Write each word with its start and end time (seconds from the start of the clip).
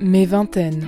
Mes 0.00 0.26
vingtaines. 0.26 0.86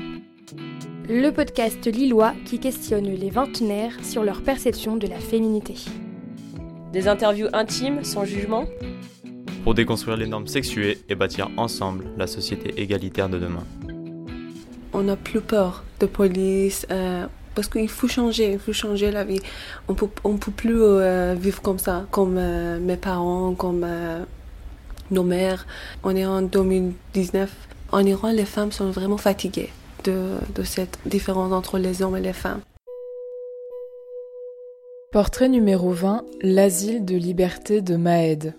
Le 1.08 1.30
podcast 1.30 1.86
lillois 1.86 2.34
qui 2.44 2.58
questionne 2.58 3.06
les 3.06 3.30
vingtenaires 3.30 3.92
sur 4.02 4.22
leur 4.22 4.42
perception 4.42 4.96
de 4.96 5.06
la 5.06 5.18
féminité. 5.18 5.76
Des 6.92 7.08
interviews 7.08 7.48
intimes, 7.54 8.04
sans 8.04 8.26
jugement? 8.26 8.66
Pour 9.64 9.72
déconstruire 9.74 10.18
les 10.18 10.26
normes 10.26 10.46
sexuées 10.46 10.98
et 11.08 11.14
bâtir 11.14 11.48
ensemble 11.56 12.04
la 12.18 12.26
société 12.26 12.80
égalitaire 12.80 13.30
de 13.30 13.38
demain. 13.38 13.64
On 14.92 15.04
n'a 15.04 15.16
plus 15.16 15.40
peur 15.40 15.84
de 16.00 16.06
police, 16.06 16.86
euh, 16.90 17.26
parce 17.54 17.68
qu'il 17.68 17.88
faut 17.88 18.08
changer, 18.08 18.52
il 18.52 18.58
faut 18.58 18.74
changer 18.74 19.10
la 19.10 19.24
vie. 19.24 19.40
On 19.88 19.94
peut, 19.94 20.08
on 20.24 20.36
peut 20.36 20.52
plus 20.52 20.82
euh, 20.82 21.34
vivre 21.34 21.62
comme 21.62 21.78
ça, 21.78 22.06
comme 22.10 22.36
euh, 22.36 22.78
mes 22.78 22.96
parents, 22.96 23.54
comme 23.54 23.86
nos 25.10 25.22
mères. 25.22 25.66
On 26.04 26.14
est 26.14 26.26
en 26.26 26.42
2019. 26.42 27.67
En 27.90 28.04
Iran, 28.04 28.32
les 28.32 28.44
femmes 28.44 28.72
sont 28.72 28.90
vraiment 28.90 29.16
fatiguées 29.16 29.70
de, 30.04 30.62
cette 30.64 30.98
différence 31.06 31.52
entre 31.52 31.78
les 31.78 32.02
hommes 32.02 32.16
et 32.16 32.20
les 32.20 32.32
femmes. 32.34 32.60
Portrait 35.10 35.48
numéro 35.48 35.90
20, 35.90 36.24
l'asile 36.42 37.04
de 37.06 37.16
liberté 37.16 37.80
de 37.80 37.96
Maed. 37.96 38.54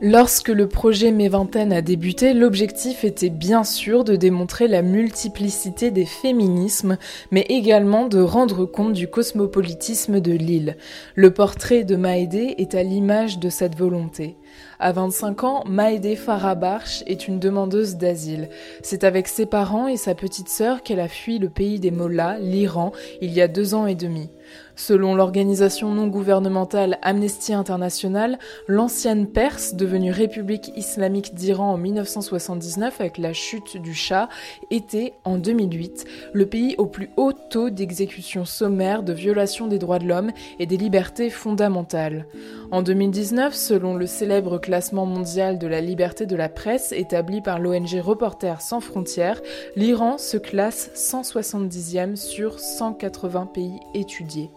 Lorsque 0.00 0.48
le 0.48 0.68
projet 0.68 1.12
Mes 1.12 1.28
Vingtaines 1.28 1.72
a 1.72 1.82
débuté, 1.82 2.34
l'objectif 2.34 3.04
était 3.04 3.30
bien 3.30 3.62
sûr 3.62 4.02
de 4.02 4.16
démontrer 4.16 4.66
la 4.66 4.82
multiplicité 4.82 5.92
des 5.92 6.06
féminismes, 6.06 6.98
mais 7.30 7.46
également 7.48 8.08
de 8.08 8.20
rendre 8.20 8.64
compte 8.64 8.94
du 8.94 9.08
cosmopolitisme 9.08 10.20
de 10.20 10.32
l'île. 10.32 10.76
Le 11.14 11.32
portrait 11.32 11.84
de 11.84 11.94
Maïdé 11.94 12.56
est 12.58 12.74
à 12.74 12.82
l'image 12.82 13.38
de 13.38 13.48
cette 13.48 13.76
volonté. 13.76 14.36
À 14.78 14.92
25 14.92 15.44
ans, 15.44 15.64
Maïdé 15.66 16.16
Farabarch 16.16 17.02
est 17.06 17.28
une 17.28 17.38
demandeuse 17.38 17.96
d'asile. 17.96 18.48
C'est 18.82 19.04
avec 19.04 19.28
ses 19.28 19.46
parents 19.46 19.88
et 19.88 19.96
sa 19.96 20.14
petite 20.14 20.48
sœur 20.48 20.82
qu'elle 20.82 21.00
a 21.00 21.08
fui 21.08 21.38
le 21.38 21.48
pays 21.48 21.80
des 21.80 21.90
Mollahs, 21.90 22.38
l'Iran, 22.40 22.92
il 23.20 23.32
y 23.32 23.40
a 23.40 23.48
deux 23.48 23.74
ans 23.74 23.86
et 23.86 23.94
demi. 23.94 24.30
Selon 24.74 25.14
l'organisation 25.14 25.92
non 25.92 26.06
gouvernementale 26.06 26.98
Amnesty 27.02 27.52
International, 27.52 28.38
l'ancienne 28.68 29.26
Perse, 29.26 29.74
devenue 29.74 30.10
République 30.10 30.72
islamique 30.76 31.34
d'Iran 31.34 31.72
en 31.74 31.76
1979 31.76 33.00
avec 33.00 33.18
la 33.18 33.32
chute 33.32 33.76
du 33.76 33.94
Shah, 33.94 34.28
était, 34.70 35.12
en 35.24 35.36
2008, 35.36 36.04
le 36.32 36.46
pays 36.46 36.74
au 36.78 36.86
plus 36.86 37.10
haut 37.16 37.32
taux 37.32 37.70
d'exécution 37.70 38.44
sommaire, 38.44 39.02
de 39.02 39.12
violation 39.12 39.66
des 39.66 39.78
droits 39.78 39.98
de 39.98 40.06
l'homme 40.06 40.32
et 40.58 40.66
des 40.66 40.78
libertés 40.78 41.28
fondamentales. 41.28 42.26
En 42.70 42.82
2019, 42.82 43.54
selon 43.54 43.94
le 43.94 44.06
célèbre 44.06 44.58
classement 44.58 45.04
mondial 45.04 45.58
de 45.58 45.66
la 45.66 45.82
liberté 45.82 46.24
de 46.24 46.36
la 46.36 46.48
presse 46.48 46.92
établi 46.92 47.42
par 47.42 47.58
l'ONG 47.58 48.00
Reporters 48.00 48.62
sans 48.62 48.80
frontières, 48.80 49.42
l'Iran 49.76 50.16
se 50.16 50.38
classe 50.38 50.90
170e 50.94 52.16
sur 52.16 52.58
180 52.58 53.46
pays 53.46 53.78
étudiés. 53.94 54.50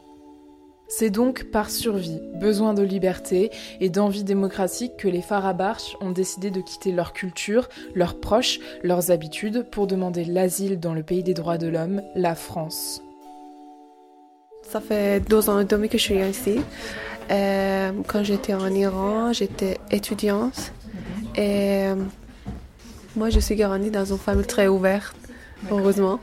C'est 0.88 1.10
donc 1.10 1.46
par 1.46 1.72
survie, 1.72 2.22
besoin 2.36 2.74
de 2.76 2.84
liberté 2.84 3.50
et 3.80 3.90
d'envie 3.90 4.24
démocratique 4.24 4.98
que 4.98 5.08
les 5.08 5.22
Farabarch 5.22 5.98
ont 6.00 6.12
décidé 6.12 6.52
de 6.52 6.62
quitter 6.62 6.92
leur 6.92 7.12
culture, 7.14 7.70
leurs 7.96 8.20
proches, 8.20 8.60
leurs 8.84 9.10
habitudes 9.10 9.66
pour 9.72 9.88
demander 9.88 10.24
l'asile 10.24 10.80
dans 10.80 10.94
le 10.94 11.02
pays 11.02 11.24
des 11.24 11.34
droits 11.34 11.58
de 11.58 11.68
l'homme, 11.68 12.04
la 12.16 12.36
France. 12.36 13.02
Ça 14.62 14.80
fait 14.80 15.20
deux 15.22 15.50
ans 15.50 15.60
et 15.60 15.66
demi 15.66 15.90
que 15.90 15.98
je 15.98 16.04
suis 16.04 16.20
ici. 16.20 16.60
Euh, 17.32 17.92
quand 18.08 18.24
j'étais 18.24 18.54
en 18.54 18.72
Iran, 18.72 19.34
j'étais 19.34 19.80
étudiante 19.90 20.72
et 21.36 21.88
euh, 21.88 21.96
moi 23.16 23.32
je 23.32 23.40
suis 23.40 23.56
grandie 23.56 23.90
dans 23.90 24.06
une 24.06 24.20
famille 24.20 24.46
très 24.46 24.68
ouverte, 24.68 25.16
heureusement. 25.72 26.20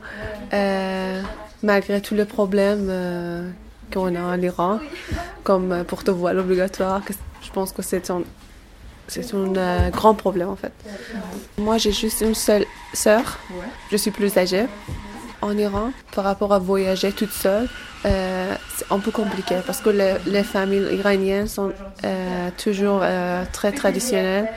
Euh, 0.53 1.21
malgré 1.61 1.99
tous 1.99 2.15
les 2.15 2.25
problèmes 2.25 3.53
qu'on 3.93 4.15
a 4.15 4.21
en 4.21 4.41
Iran, 4.41 4.79
comme 5.43 5.83
pour 5.85 6.03
te 6.03 6.11
voile 6.11 6.39
obligatoire. 6.39 7.01
Je 7.41 7.51
pense 7.51 7.71
que 7.71 7.81
c'est 7.81 8.09
un, 8.09 8.23
euh, 9.17 9.89
grand 9.89 10.15
problème 10.15 10.49
en 10.49 10.55
fait. 10.55 10.73
Moi, 11.57 11.77
j'ai 11.77 11.91
juste 11.91 12.21
une 12.21 12.35
seule 12.35 12.65
sœur. 12.93 13.39
Je 13.91 13.97
suis 13.97 14.11
plus 14.11 14.37
âgée. 14.37 14.65
En 15.41 15.57
Iran, 15.57 15.91
par 16.15 16.23
rapport 16.23 16.53
à 16.53 16.59
voyager 16.59 17.11
toute 17.11 17.31
seule, 17.33 17.67
euh, 18.05 18.55
c'est 18.77 18.89
un 18.89 18.99
peu 18.99 19.11
compliqué 19.11 19.55
parce 19.65 19.81
que 19.81 19.89
les, 19.89 20.43
familles 20.43 20.87
iraniennes 20.93 21.49
sont 21.49 21.73
euh, 22.05 22.49
toujours 22.57 23.03
très 23.51 23.73
traditionnelles. 23.73 24.49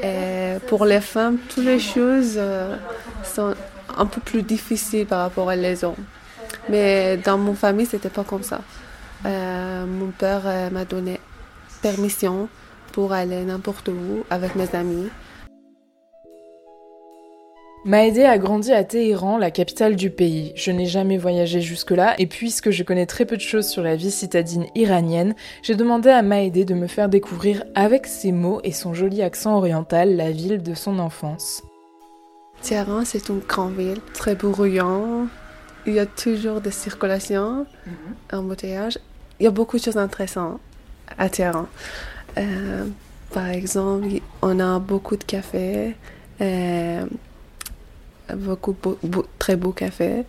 Et 0.00 0.58
pour 0.68 0.84
les 0.84 1.00
femmes, 1.00 1.38
toutes 1.48 1.64
les 1.64 1.80
choses 1.80 2.40
sont 3.24 3.54
un 3.98 4.06
peu 4.06 4.20
plus 4.20 4.42
difficiles 4.42 5.06
par 5.06 5.22
rapport 5.22 5.50
à 5.50 5.56
les 5.56 5.82
hommes. 5.82 6.04
Mais 6.68 7.16
dans 7.18 7.38
mon 7.38 7.54
famille, 7.54 7.86
c'était 7.86 8.08
pas 8.08 8.24
comme 8.24 8.42
ça. 8.42 8.60
Euh, 9.26 9.86
mon 9.86 10.10
père 10.10 10.42
euh, 10.46 10.70
m'a 10.70 10.84
donné 10.84 11.20
permission 11.80 12.48
pour 12.92 13.12
aller 13.12 13.44
n'importe 13.44 13.88
où 13.88 14.24
avec 14.30 14.54
mes 14.56 14.74
amis. 14.74 15.08
Maëdé 17.84 18.22
a 18.22 18.38
grandi 18.38 18.72
à 18.72 18.84
Téhéran, 18.84 19.38
la 19.38 19.50
capitale 19.50 19.96
du 19.96 20.08
pays. 20.08 20.52
Je 20.54 20.70
n'ai 20.70 20.86
jamais 20.86 21.18
voyagé 21.18 21.60
jusque-là 21.60 22.14
et 22.20 22.28
puisque 22.28 22.70
je 22.70 22.84
connais 22.84 23.06
très 23.06 23.24
peu 23.24 23.36
de 23.36 23.42
choses 23.42 23.66
sur 23.66 23.82
la 23.82 23.96
vie 23.96 24.12
citadine 24.12 24.66
iranienne, 24.76 25.34
j'ai 25.64 25.74
demandé 25.74 26.08
à 26.08 26.22
Maëdé 26.22 26.64
de 26.64 26.74
me 26.74 26.86
faire 26.86 27.08
découvrir 27.08 27.64
avec 27.74 28.06
ses 28.06 28.30
mots 28.30 28.60
et 28.62 28.70
son 28.70 28.94
joli 28.94 29.20
accent 29.20 29.56
oriental 29.56 30.14
la 30.14 30.30
ville 30.30 30.62
de 30.62 30.74
son 30.74 31.00
enfance. 31.00 31.62
Téhéran, 32.62 33.04
c'est 33.04 33.28
une 33.28 33.40
grande 33.40 33.74
ville, 33.74 34.00
très 34.14 34.36
bruyante, 34.36 35.28
il 35.86 35.94
y 35.94 35.98
a 35.98 36.06
toujours 36.06 36.60
des 36.60 36.70
circulations, 36.70 37.66
un 38.30 38.36
mhm. 38.36 38.44
embouteillage. 38.44 38.98
Il 39.40 39.44
y 39.44 39.46
a 39.46 39.50
beaucoup 39.50 39.78
de 39.78 39.82
choses 39.82 39.96
intéressantes 39.96 40.60
à 41.18 41.28
Téhéran. 41.28 41.66
Euh, 42.38 42.86
par 43.32 43.48
exemple, 43.48 44.06
on 44.42 44.60
a 44.60 44.78
beaucoup 44.78 45.16
de 45.16 45.24
cafés, 45.24 45.96
euh, 46.40 47.04
beaucoup, 48.34 48.76
très 49.38 49.56
beaux 49.56 49.72
cafés. 49.72 50.24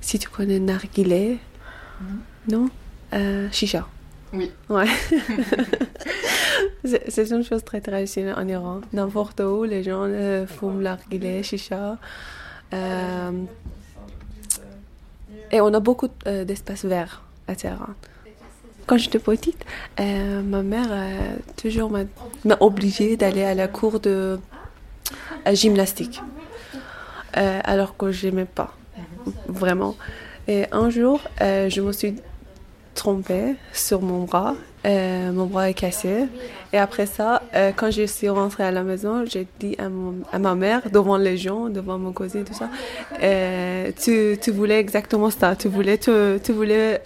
Si 0.00 0.18
tu 0.18 0.28
connais 0.28 0.58
Narguilé, 0.58 1.38
mhm. 2.00 2.20
non? 2.48 2.70
Euh, 3.12 3.48
Chicha. 3.52 3.86
Oui. 4.32 4.50
Ouais. 4.68 4.86
c'est 6.84 7.30
une 7.30 7.42
chose 7.42 7.64
très 7.64 7.80
traditionnelle 7.80 8.36
en 8.36 8.46
Iran. 8.46 8.80
N'importe 8.92 9.40
où, 9.40 9.64
les 9.64 9.82
gens 9.82 10.06
fument 10.46 10.82
narguilé, 10.82 11.42
chicha. 11.42 11.98
Et 15.52 15.60
on 15.60 15.72
a 15.74 15.80
beaucoup 15.80 16.08
euh, 16.26 16.44
d'espaces 16.44 16.84
verts 16.84 17.22
à 17.48 17.54
Téhéran. 17.54 17.94
Quand 18.86 18.96
j'étais 18.96 19.18
petite, 19.18 19.64
euh, 20.00 20.42
ma 20.42 20.62
mère 20.62 20.88
euh, 20.90 21.36
toujours 21.56 21.90
m'a 21.90 22.56
obligée 22.60 23.16
d'aller 23.16 23.44
à 23.44 23.54
la 23.54 23.68
cour 23.68 24.00
de 24.00 24.38
gymnastique. 25.52 26.20
alors 27.32 27.96
que 27.96 28.10
je 28.10 28.26
n'aimais 28.26 28.46
pas, 28.46 28.74
vraiment. 29.46 29.96
Et 30.48 30.66
un 30.72 30.90
jour, 30.90 31.20
je 31.40 31.80
me 31.80 31.92
suis 31.92 32.16
trompée 32.94 33.54
sur 33.72 34.02
mon 34.02 34.24
bras 34.24 34.56
euh, 34.86 35.32
mon 35.32 35.46
bras 35.46 35.68
est 35.68 35.74
cassé. 35.74 36.26
Et 36.72 36.78
après 36.78 37.06
ça, 37.06 37.42
euh, 37.54 37.72
quand 37.74 37.90
je 37.90 38.06
suis 38.06 38.28
rentrée 38.28 38.64
à 38.64 38.70
la 38.70 38.82
maison, 38.82 39.24
j'ai 39.26 39.46
dit 39.58 39.76
à, 39.78 40.38
ma 40.38 40.54
mère, 40.54 40.90
devant 40.90 41.16
les 41.16 41.36
gens, 41.36 41.68
devant 41.68 41.98
mon 41.98 42.12
cousin, 42.12 42.44
tout 42.44 42.54
ça, 42.54 42.68
euh, 43.22 43.90
tu, 44.00 44.38
tu, 44.40 44.50
voulais 44.50 44.78
exactement 44.78 45.30
ça. 45.30 45.56
Tu 45.56 45.68
voulais, 45.68 45.98
tu, 45.98 46.10
tu 46.42 46.52
voulais 46.52 47.00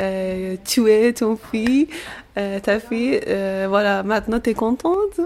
tuer 0.65 1.13
ton 1.15 1.37
fille, 1.37 1.89
ta 2.35 2.79
fille. 2.79 3.21
voilà, 3.69 4.03
maintenant 4.03 4.41
tu 4.41 4.51
es 4.51 4.55
contente. 4.55 5.19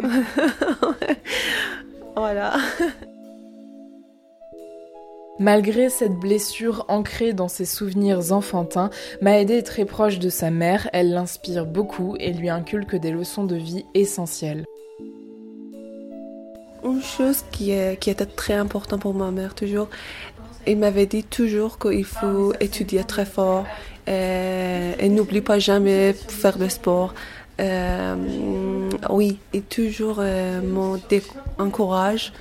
voilà. 2.16 2.54
Malgré 5.40 5.88
cette 5.88 6.14
blessure 6.14 6.85
ancrée 6.88 7.32
dans 7.32 7.46
ses 7.46 7.64
souvenirs 7.64 8.32
enfantins, 8.32 8.90
Maëdé 9.23 9.55
est 9.55 9.62
très 9.62 9.85
proche 9.85 10.19
de 10.19 10.31
sa 10.31 10.50
mère, 10.50 10.90
elle 10.93 11.12
l'inspire 11.12 11.64
beaucoup 11.64 12.17
et 12.19 12.32
lui 12.32 12.49
inculque 12.49 12.96
des 12.96 13.12
leçons 13.12 13.44
de 13.44 13.55
vie 13.55 13.85
essentielles. 13.94 14.64
Une 16.82 17.02
chose 17.02 17.44
qui, 17.52 17.70
est, 17.70 18.08
était 18.08 18.26
très 18.26 18.55
importante 18.55 19.02
pour 19.02 19.14
ma 19.14 19.31
mère 19.31 19.55
toujours, 19.55 19.88
il 20.67 20.76
m'avait 20.76 21.06
dit 21.06 21.23
toujours 21.23 21.79
qu'il 21.79 22.05
faut 22.05 22.52
étudier 22.58 23.05
très 23.05 23.25
fort 23.25 23.64
et, 24.08 25.08
n'oublie 25.08 25.40
pas 25.40 25.61
jamais 25.61 26.14
faire 26.14 26.58
de 26.58 26.69
sport. 26.69 27.14
Euh, 27.61 28.17
oui, 29.11 29.38
et 29.52 29.61
toujours 29.61 30.19
euh, 30.19 30.61
m'encourage 31.58 32.32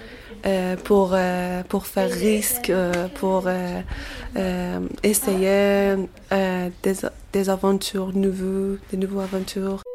pour, 0.83 1.11
euh, 1.13 1.63
pour 1.67 1.85
faire 1.85 2.09
risque, 2.09 2.69
euh, 2.69 3.07
pour 3.15 3.49
essayer 5.03 5.95
des, 6.31 6.93
des 7.33 7.49
aventures 7.49 8.13
nouvelles, 8.13 8.79
des 8.91 8.97
nouvelles 8.97 9.25
aventures. 9.33 9.86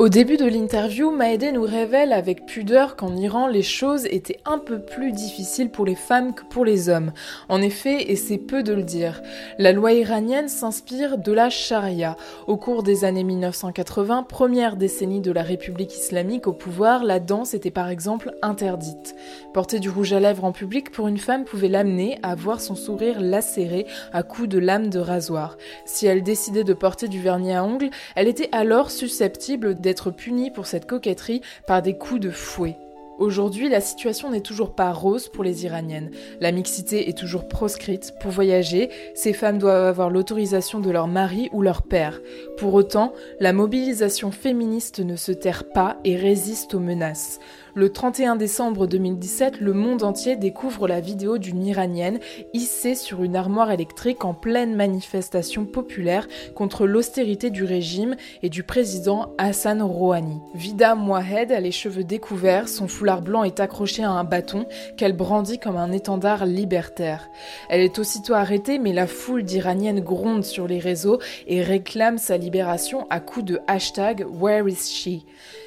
Au 0.00 0.08
début 0.08 0.38
de 0.38 0.46
l'interview, 0.46 1.10
Maëdé 1.10 1.52
nous 1.52 1.66
révèle 1.66 2.14
avec 2.14 2.46
pudeur 2.46 2.96
qu'en 2.96 3.14
Iran, 3.18 3.46
les 3.46 3.62
choses 3.62 4.06
étaient 4.06 4.40
un 4.46 4.56
peu 4.56 4.80
plus 4.80 5.12
difficiles 5.12 5.68
pour 5.68 5.84
les 5.84 5.94
femmes 5.94 6.34
que 6.34 6.42
pour 6.44 6.64
les 6.64 6.88
hommes. 6.88 7.12
En 7.50 7.60
effet, 7.60 8.10
et 8.10 8.16
c'est 8.16 8.38
peu 8.38 8.62
de 8.62 8.72
le 8.72 8.82
dire, 8.82 9.20
la 9.58 9.72
loi 9.72 9.92
iranienne 9.92 10.48
s'inspire 10.48 11.18
de 11.18 11.32
la 11.32 11.50
charia. 11.50 12.16
Au 12.46 12.56
cours 12.56 12.82
des 12.82 13.04
années 13.04 13.24
1980, 13.24 14.22
première 14.22 14.76
décennie 14.76 15.20
de 15.20 15.32
la 15.32 15.42
République 15.42 15.94
islamique 15.94 16.46
au 16.46 16.54
pouvoir, 16.54 17.04
la 17.04 17.20
danse 17.20 17.52
était 17.52 17.70
par 17.70 17.90
exemple 17.90 18.32
interdite. 18.40 19.14
Porter 19.52 19.80
du 19.80 19.90
rouge 19.90 20.14
à 20.14 20.20
lèvres 20.20 20.46
en 20.46 20.52
public 20.52 20.92
pour 20.92 21.08
une 21.08 21.18
femme 21.18 21.44
pouvait 21.44 21.68
l'amener 21.68 22.18
à 22.22 22.34
voir 22.36 22.62
son 22.62 22.74
sourire 22.74 23.20
lacéré 23.20 23.84
à 24.14 24.22
coups 24.22 24.48
de 24.48 24.58
lame 24.58 24.88
de 24.88 24.98
rasoir. 24.98 25.58
Si 25.84 26.06
elle 26.06 26.22
décidait 26.22 26.64
de 26.64 26.72
porter 26.72 27.06
du 27.06 27.20
vernis 27.20 27.52
à 27.52 27.62
ongles, 27.62 27.90
elle 28.16 28.28
était 28.28 28.48
alors 28.52 28.90
susceptible 28.90 29.74
d'être 29.74 29.89
punie 30.10 30.50
pour 30.50 30.66
cette 30.66 30.86
coquetterie 30.86 31.42
par 31.66 31.82
des 31.82 31.96
coups 31.96 32.20
de 32.20 32.30
fouet. 32.30 32.76
Aujourd'hui, 33.20 33.68
la 33.68 33.82
situation 33.82 34.30
n'est 34.30 34.40
toujours 34.40 34.74
pas 34.74 34.92
rose 34.92 35.28
pour 35.28 35.44
les 35.44 35.66
Iraniennes. 35.66 36.10
La 36.40 36.52
mixité 36.52 37.10
est 37.10 37.18
toujours 37.18 37.48
proscrite. 37.48 38.14
Pour 38.18 38.30
voyager, 38.30 38.88
ces 39.14 39.34
femmes 39.34 39.58
doivent 39.58 39.84
avoir 39.84 40.08
l'autorisation 40.08 40.80
de 40.80 40.90
leur 40.90 41.06
mari 41.06 41.50
ou 41.52 41.60
leur 41.60 41.82
père. 41.82 42.18
Pour 42.56 42.72
autant, 42.72 43.12
la 43.38 43.52
mobilisation 43.52 44.30
féministe 44.30 45.00
ne 45.00 45.16
se 45.16 45.32
terre 45.32 45.64
pas 45.70 45.98
et 46.02 46.16
résiste 46.16 46.72
aux 46.72 46.80
menaces. 46.80 47.40
Le 47.76 47.88
31 47.88 48.34
décembre 48.34 48.88
2017, 48.88 49.60
le 49.60 49.72
monde 49.72 50.02
entier 50.02 50.34
découvre 50.34 50.88
la 50.88 50.98
vidéo 50.98 51.38
d'une 51.38 51.64
Iranienne 51.64 52.18
hissée 52.52 52.96
sur 52.96 53.22
une 53.22 53.36
armoire 53.36 53.70
électrique 53.70 54.24
en 54.24 54.34
pleine 54.34 54.74
manifestation 54.74 55.64
populaire 55.66 56.26
contre 56.56 56.84
l'austérité 56.84 57.48
du 57.50 57.62
régime 57.62 58.16
et 58.42 58.48
du 58.48 58.64
président 58.64 59.32
Hassan 59.38 59.82
Rouhani. 59.82 60.40
Vida 60.52 60.96
Moahed 60.96 61.52
a 61.52 61.60
les 61.60 61.70
cheveux 61.70 62.02
découverts, 62.02 62.68
son 62.68 62.88
foulard 62.88 63.22
blanc 63.22 63.44
est 63.44 63.60
accroché 63.60 64.02
à 64.02 64.10
un 64.10 64.24
bâton 64.24 64.66
qu'elle 64.96 65.14
brandit 65.14 65.60
comme 65.60 65.76
un 65.76 65.92
étendard 65.92 66.46
libertaire. 66.46 67.28
Elle 67.68 67.82
est 67.82 68.00
aussitôt 68.00 68.34
arrêtée, 68.34 68.80
mais 68.80 68.92
la 68.92 69.06
foule 69.06 69.44
d'Iraniennes 69.44 70.00
gronde 70.00 70.44
sur 70.44 70.66
les 70.66 70.80
réseaux 70.80 71.20
et 71.46 71.62
réclame 71.62 72.18
sa 72.18 72.36
libération 72.36 73.06
à 73.10 73.20
coups 73.20 73.46
de 73.46 73.60
hashtag 73.68 74.26
Where 74.28 74.68
is 74.68 74.90
she? 74.90 75.24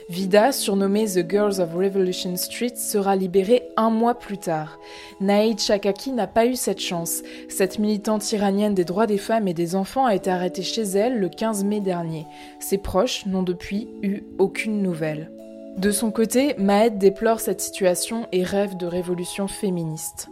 Vida, 0.09 0.51
surnommée 0.51 1.05
The 1.05 1.29
Girls 1.29 1.59
of 1.59 1.73
Revolution 1.73 2.35
Street, 2.35 2.75
sera 2.75 3.15
libérée 3.15 3.63
un 3.77 3.89
mois 3.89 4.15
plus 4.15 4.37
tard. 4.37 4.79
Naïd 5.21 5.59
Shakaki 5.59 6.11
n'a 6.11 6.27
pas 6.27 6.45
eu 6.45 6.55
cette 6.55 6.81
chance. 6.81 7.23
Cette 7.49 7.79
militante 7.79 8.31
iranienne 8.31 8.73
des 8.73 8.85
droits 8.85 9.07
des 9.07 9.17
femmes 9.17 9.47
et 9.47 9.53
des 9.53 9.75
enfants 9.75 10.05
a 10.05 10.15
été 10.15 10.29
arrêtée 10.29 10.63
chez 10.63 10.83
elle 10.83 11.19
le 11.19 11.29
15 11.29 11.63
mai 11.63 11.79
dernier. 11.79 12.25
Ses 12.59 12.77
proches 12.77 13.25
n'ont 13.25 13.43
depuis 13.43 13.87
eu 14.01 14.23
aucune 14.39 14.81
nouvelle. 14.81 15.31
De 15.77 15.91
son 15.91 16.11
côté, 16.11 16.53
Maed 16.57 16.97
déplore 16.97 17.39
cette 17.39 17.61
situation 17.61 18.27
et 18.31 18.43
rêve 18.43 18.77
de 18.77 18.85
révolution 18.85 19.47
féministe. 19.47 20.29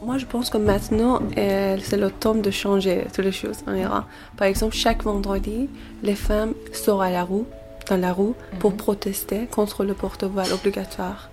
Moi, 0.00 0.16
je 0.16 0.26
pense 0.26 0.48
que 0.48 0.58
maintenant, 0.58 1.20
euh, 1.36 1.76
c'est 1.82 1.96
le 1.96 2.10
temps 2.10 2.34
de 2.34 2.50
changer 2.52 3.04
toutes 3.12 3.24
les 3.24 3.32
choses 3.32 3.58
en 3.66 3.74
Iran. 3.74 4.04
Par 4.36 4.46
exemple, 4.46 4.76
chaque 4.76 5.02
vendredi, 5.02 5.68
les 6.04 6.14
femmes 6.14 6.54
sortent 6.72 7.02
à 7.02 7.10
la 7.10 7.24
rue, 7.24 7.42
dans 7.88 7.96
la 7.96 8.12
rue 8.12 8.34
pour 8.60 8.70
mhm. 8.70 8.76
protester 8.76 9.46
contre 9.50 9.84
le 9.84 9.94
porte-voile 9.94 10.52
obligatoire. 10.52 11.30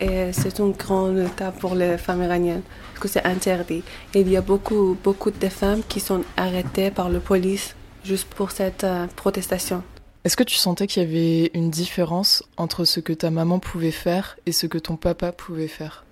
Et 0.00 0.32
c'est 0.32 0.58
une 0.58 0.72
grande 0.72 1.18
étape 1.18 1.60
pour 1.60 1.76
les 1.76 1.96
femmes 1.96 2.24
iraniennes, 2.24 2.62
parce 2.92 3.00
que 3.00 3.08
c'est 3.08 3.24
interdit. 3.24 3.84
Et 4.14 4.22
il 4.22 4.28
y 4.28 4.36
a 4.36 4.40
beaucoup, 4.40 4.96
beaucoup 5.04 5.30
de 5.30 5.48
femmes 5.48 5.82
qui 5.88 6.00
sont 6.00 6.22
arrêtées 6.36 6.90
par 6.90 7.08
la 7.08 7.20
police 7.20 7.76
juste 8.04 8.26
pour 8.34 8.50
cette 8.50 8.82
euh, 8.82 9.06
protestation. 9.14 9.84
Est-ce 10.24 10.36
que 10.36 10.42
tu 10.42 10.56
sentais 10.56 10.88
qu'il 10.88 11.04
y 11.04 11.06
avait 11.06 11.50
une 11.54 11.70
différence 11.70 12.42
entre 12.56 12.84
ce 12.84 12.98
que 12.98 13.12
ta 13.12 13.30
maman 13.30 13.60
pouvait 13.60 13.92
faire 13.92 14.36
et 14.46 14.52
ce 14.52 14.66
que 14.66 14.78
ton 14.78 14.96
papa 14.96 15.30
pouvait 15.30 15.68
faire? 15.68 16.04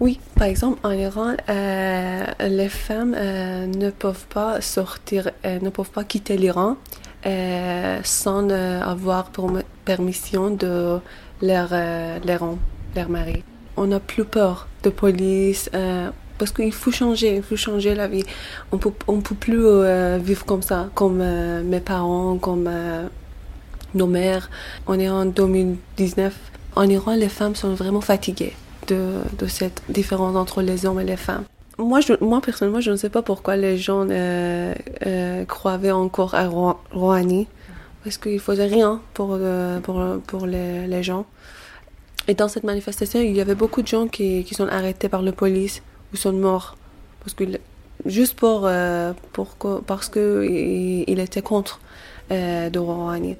Oui, 0.00 0.18
par 0.34 0.48
exemple, 0.48 0.80
en 0.84 0.90
Iran, 0.90 1.36
euh, 1.48 2.24
les 2.40 2.68
femmes 2.68 3.14
euh, 3.16 3.66
ne 3.66 3.90
peuvent 3.90 4.26
pas 4.26 4.60
sortir, 4.60 5.30
euh, 5.44 5.60
ne 5.60 5.70
peuvent 5.70 5.90
pas 5.90 6.04
quitter 6.04 6.36
l'Iran 6.36 6.76
sans 8.02 8.50
avoir 8.50 9.30
permission 9.84 10.50
de 10.50 10.98
leur, 11.40 11.68
leur, 12.26 13.08
mari. 13.08 13.44
On 13.76 13.86
n'a 13.86 14.00
plus 14.00 14.24
peur 14.24 14.66
de 14.82 14.90
police 14.90 15.70
parce 16.36 16.50
qu'il 16.50 16.72
faut 16.72 16.90
changer, 16.90 17.36
il 17.36 17.42
faut 17.44 17.54
changer 17.54 17.94
la 17.94 18.08
vie. 18.08 18.24
On 18.72 18.78
peut, 18.78 18.90
on 19.06 19.20
peut 19.20 19.36
plus 19.36 19.64
vivre 20.18 20.44
comme 20.44 20.62
ça, 20.62 20.88
comme 20.96 21.22
mes 21.62 21.78
parents, 21.78 22.38
comme 22.38 22.68
nos 23.94 24.08
mères. 24.08 24.50
On 24.88 24.98
est 24.98 25.08
en 25.08 25.24
2019. 25.24 26.34
En 26.74 26.88
Iran, 26.88 27.14
les 27.14 27.28
femmes 27.28 27.54
sont 27.54 27.74
vraiment 27.74 28.00
fatiguées 28.00 28.54
de, 28.86 29.46
cette 29.46 29.82
différence 29.88 30.36
entre 30.36 30.62
les 30.62 30.86
hommes 30.86 31.00
et 31.00 31.04
les 31.04 31.16
femmes. 31.16 31.44
Moi, 31.78 32.00
moi 32.20 32.40
personnellement, 32.40 32.80
je 32.80 32.90
ne 32.90 32.96
sais 32.96 33.08
pas 33.08 33.22
pourquoi 33.22 33.56
les 33.56 33.76
gens 33.76 34.06
euh, 34.08 34.74
euh, 35.06 35.44
croyaient 35.44 35.90
encore 35.90 36.34
à 36.34 36.46
Rouhani, 36.46 37.48
parce 38.04 38.18
qu'il 38.18 38.34
ne 38.34 38.38
faisait 38.38 38.66
rien 38.66 39.00
pour, 39.14 39.30
euh, 39.32 39.80
pour, 39.80 40.02
pour 40.26 40.46
les, 40.46 40.86
les, 40.86 41.02
gens. 41.02 41.24
Et 42.28 42.34
dans 42.34 42.48
cette 42.48 42.64
manifestation, 42.64 43.20
il 43.20 43.34
y 43.34 43.40
avait 43.40 43.54
beaucoup 43.54 43.82
de 43.82 43.88
gens 43.88 44.06
qui, 44.06 44.44
qui 44.44 44.54
sont 44.54 44.68
arrêtés 44.68 45.08
par 45.08 45.22
la 45.22 45.32
police 45.32 45.82
ou 46.12 46.16
sont 46.16 46.32
morts, 46.32 46.76
parce 47.20 47.34
que, 47.34 47.44
juste 48.04 48.34
pour, 48.34 48.68
pour, 49.32 49.82
parce 49.86 50.08
qu'il 50.08 51.04
il 51.06 51.20
était 51.20 51.42
contre 51.42 51.80
de 52.30 52.78
Rouhani. 52.78 53.36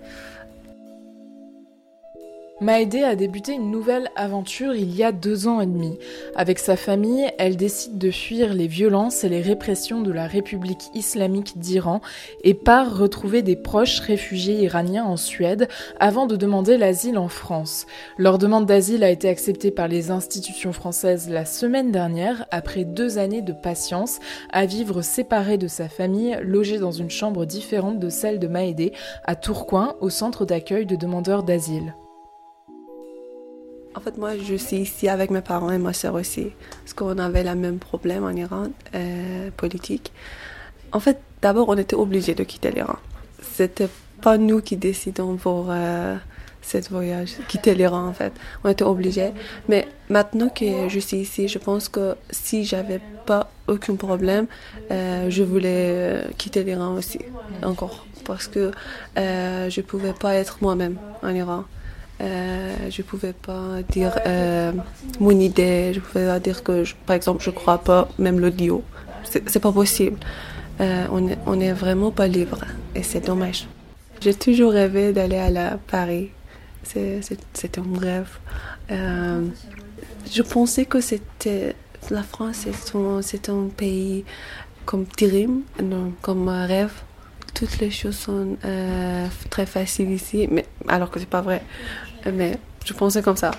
Maëdé 2.60 3.02
a 3.02 3.16
débuté 3.16 3.54
une 3.54 3.72
nouvelle 3.72 4.10
aventure 4.14 4.74
il 4.74 4.94
y 4.94 5.02
a 5.02 5.10
deux 5.10 5.48
ans 5.48 5.60
et 5.60 5.66
demi. 5.66 5.98
Avec 6.36 6.60
sa 6.60 6.76
famille, 6.76 7.28
elle 7.38 7.56
décide 7.56 7.98
de 7.98 8.10
fuir 8.12 8.54
les 8.54 8.68
violences 8.68 9.24
et 9.24 9.28
les 9.28 9.40
répressions 9.40 10.00
de 10.00 10.12
la 10.12 10.28
République 10.28 10.84
islamique 10.94 11.58
d'Iran 11.58 12.00
et 12.44 12.54
part 12.54 12.96
retrouver 12.96 13.42
des 13.42 13.56
proches 13.56 13.98
réfugiés 13.98 14.62
iraniens 14.62 15.04
en 15.04 15.16
Suède 15.16 15.66
avant 15.98 16.26
de 16.26 16.36
demander 16.36 16.76
l'asile 16.76 17.18
en 17.18 17.26
France. 17.26 17.86
Leur 18.16 18.38
demande 18.38 18.66
d'asile 18.66 19.02
a 19.02 19.10
été 19.10 19.28
acceptée 19.28 19.72
par 19.72 19.88
les 19.88 20.12
institutions 20.12 20.72
françaises 20.72 21.28
la 21.28 21.44
semaine 21.44 21.90
dernière 21.90 22.46
après 22.52 22.84
deux 22.84 23.18
années 23.18 23.42
de 23.42 23.54
patience 23.54 24.20
à 24.52 24.66
vivre 24.66 25.02
séparée 25.02 25.58
de 25.58 25.68
sa 25.68 25.88
famille, 25.88 26.38
logée 26.42 26.78
dans 26.78 26.92
une 26.92 27.10
chambre 27.10 27.44
différente 27.44 27.98
de 27.98 28.08
celle 28.08 28.38
de 28.38 28.46
Maëdé 28.46 28.92
à 29.24 29.34
Tourcoing 29.34 29.96
au 30.00 30.10
centre 30.10 30.44
d'accueil 30.44 30.86
de 30.86 30.94
demandeurs 30.94 31.42
d'asile. 31.42 31.94
En 33.94 34.00
fait, 34.00 34.16
moi, 34.16 34.36
je 34.38 34.54
suis 34.54 34.78
ici 34.78 35.08
avec 35.08 35.30
mes 35.30 35.42
parents 35.42 35.70
et 35.70 35.78
ma 35.78 35.92
soeur 35.92 36.14
aussi, 36.14 36.52
parce 36.80 36.94
qu'on 36.94 37.18
avait 37.18 37.44
le 37.44 37.54
même 37.54 37.78
problème 37.78 38.24
en 38.24 38.30
Iran, 38.30 38.68
euh, 38.94 39.50
politique. 39.56 40.12
En 40.92 41.00
fait, 41.00 41.20
d'abord, 41.42 41.68
on 41.68 41.76
était 41.76 41.96
obligés 41.96 42.34
de 42.34 42.44
quitter 42.44 42.70
l'Iran. 42.70 42.96
C'était 43.42 43.88
pas 44.22 44.38
nous 44.38 44.60
qui 44.60 44.76
décidons 44.76 45.36
pour 45.36 45.66
euh, 45.68 46.16
cette 46.62 46.90
voyage, 46.90 47.32
quitter 47.48 47.74
l'Iran 47.74 48.06
en 48.06 48.12
fait. 48.12 48.32
On 48.64 48.70
était 48.70 48.84
obligés. 48.84 49.32
Mais 49.68 49.86
maintenant 50.08 50.48
que 50.48 50.88
je 50.88 50.98
suis 51.00 51.18
ici, 51.18 51.48
je 51.48 51.58
pense 51.58 51.88
que 51.88 52.14
si 52.30 52.64
j'avais 52.64 53.00
pas 53.26 53.50
aucun 53.66 53.96
problème, 53.96 54.46
euh, 54.90 55.28
je 55.28 55.42
voulais 55.42 55.88
euh, 55.90 56.22
quitter 56.38 56.62
l'Iran 56.62 56.94
aussi, 56.94 57.18
encore. 57.62 58.06
Parce 58.24 58.46
que 58.46 58.70
je 59.16 59.80
pouvais 59.80 60.12
pas 60.12 60.34
être 60.36 60.58
moi-même 60.62 60.96
en 61.22 61.30
Iran. 61.30 61.64
Euh, 62.22 62.76
je 62.88 63.02
pouvais 63.02 63.32
pas 63.32 63.82
dire 63.88 64.16
euh, 64.26 64.72
mon 65.18 65.32
idée, 65.32 65.92
je 65.92 66.00
pouvais 66.00 66.26
pas 66.26 66.38
dire 66.38 66.62
que, 66.62 66.84
par 67.04 67.16
exemple, 67.16 67.42
je 67.42 67.50
crois 67.50 67.78
pas 67.78 68.08
même 68.18 68.38
l'audio. 68.38 68.82
C'est 69.24 69.60
pas 69.60 69.72
possible. 69.72 70.18
Euh, 70.80 71.06
on, 71.10 71.28
est, 71.28 71.38
on 71.46 71.58
est 71.60 71.72
vraiment 71.72 72.10
pas 72.10 72.26
libre 72.26 72.58
et 72.94 73.02
c'est 73.02 73.26
dommage. 73.26 73.66
J'ai 74.20 74.34
toujours 74.34 74.72
rêvé 74.72 75.12
d'aller 75.12 75.36
à 75.36 75.50
la 75.50 75.78
Paris. 75.78 76.30
C'était 76.84 77.78
un 77.78 77.98
rêve. 77.98 78.38
Je 78.88 80.42
pensais 80.42 80.84
que 80.84 81.00
c'était 81.00 81.74
la 82.10 82.22
France, 82.22 82.66
c'est 83.22 83.48
un, 83.48 83.68
pays 83.76 84.24
comme 84.84 85.06
terrible, 85.06 85.62
comme 86.20 86.48
rêve 86.48 86.92
toutes 87.54 87.78
les 87.80 87.90
choses 87.90 88.16
sont 88.16 88.56
très 89.50 89.66
faciles 89.66 90.10
ici, 90.10 90.48
mais 90.50 90.64
alors 90.88 91.10
que 91.10 91.20
c'est 91.20 91.28
pas 91.28 91.42
vrai. 91.42 91.62
Mais 92.30 92.58
je 92.84 92.92
pensais 92.92 93.22
comme 93.22 93.36
ça. 93.36 93.52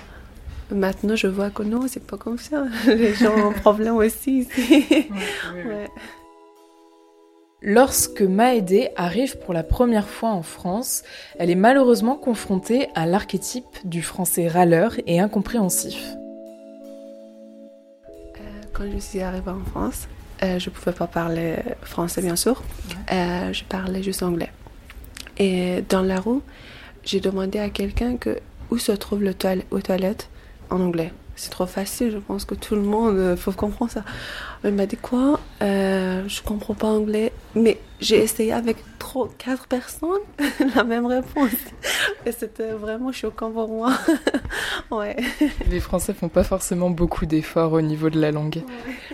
Maintenant, 0.70 1.16
je 1.16 1.26
vois 1.26 1.50
que 1.50 1.62
non, 1.62 1.82
c'est 1.88 2.04
pas 2.04 2.16
comme 2.16 2.38
ça. 2.38 2.64
Les 2.86 3.14
gens 3.14 3.34
ont 3.36 3.50
un 3.50 3.52
problème 3.52 3.96
aussi 3.96 4.40
ici. 4.40 5.08
Lorsque 7.66 8.20
Maëdé 8.20 8.90
arrive 8.94 9.38
pour 9.38 9.54
la 9.54 9.62
première 9.62 10.06
fois 10.06 10.28
en 10.28 10.42
France, 10.42 11.02
elle 11.38 11.48
est 11.50 11.54
malheureusement 11.54 12.16
confrontée 12.16 12.88
à 12.94 13.06
l'archétype 13.06 13.64
du 13.84 14.02
français 14.02 14.48
râleur 14.48 14.96
et 15.06 15.18
incompréhensif. 15.18 16.14
Euh, 18.06 18.40
quand 18.74 18.84
je 18.92 18.98
suis 18.98 19.22
arrivée 19.22 19.50
en 19.50 19.64
France, 19.64 20.08
euh, 20.42 20.58
je 20.58 20.68
ne 20.68 20.74
pouvais 20.74 20.92
pas 20.92 21.06
parler 21.06 21.56
français, 21.80 22.20
bien 22.20 22.36
sûr. 22.36 22.62
Euh, 23.10 23.50
je 23.54 23.64
parlais 23.64 24.02
juste 24.02 24.22
anglais. 24.22 24.50
Et 25.38 25.82
dans 25.88 26.02
la 26.02 26.20
rue, 26.20 26.40
j'ai 27.02 27.20
demandé 27.20 27.58
à 27.58 27.70
quelqu'un 27.70 28.18
que 28.18 28.40
où 28.70 28.78
se 28.78 28.92
trouve 28.92 29.22
le 29.22 29.34
toilette, 29.34 29.66
aux 29.70 29.80
toilettes 29.80 30.28
en 30.70 30.80
anglais. 30.80 31.12
C'est 31.36 31.50
trop 31.50 31.66
facile, 31.66 32.12
je 32.12 32.18
pense 32.18 32.44
que 32.44 32.54
tout 32.54 32.76
le 32.76 32.82
monde 32.82 33.16
euh, 33.16 33.36
faut 33.36 33.50
comprendre 33.50 33.90
ça. 33.90 34.04
Il 34.62 34.70
m'a 34.70 34.86
dit 34.86 34.96
quoi? 34.96 35.40
Euh, 35.62 36.22
Je 36.28 36.42
comprends 36.42 36.74
pas 36.74 36.86
anglais, 36.86 37.32
mais 37.56 37.80
j'ai 38.00 38.22
essayé 38.22 38.52
avec 38.52 38.76
trop 39.00 39.26
quatre 39.38 39.66
personnes 39.66 40.20
la 40.76 40.84
même 40.84 41.06
réponse. 41.06 41.50
Et 42.24 42.30
c'était 42.30 42.70
vraiment 42.70 43.10
choquant 43.10 43.50
pour 43.50 43.68
moi. 43.68 43.92
ouais. 44.92 45.16
Les 45.68 45.80
Français 45.80 46.14
font 46.14 46.28
pas 46.28 46.44
forcément 46.44 46.90
beaucoup 46.90 47.26
d'efforts 47.26 47.72
au 47.72 47.80
niveau 47.80 48.10
de 48.10 48.20
la 48.20 48.30
langue. 48.30 48.62
Ouais. 49.10 49.13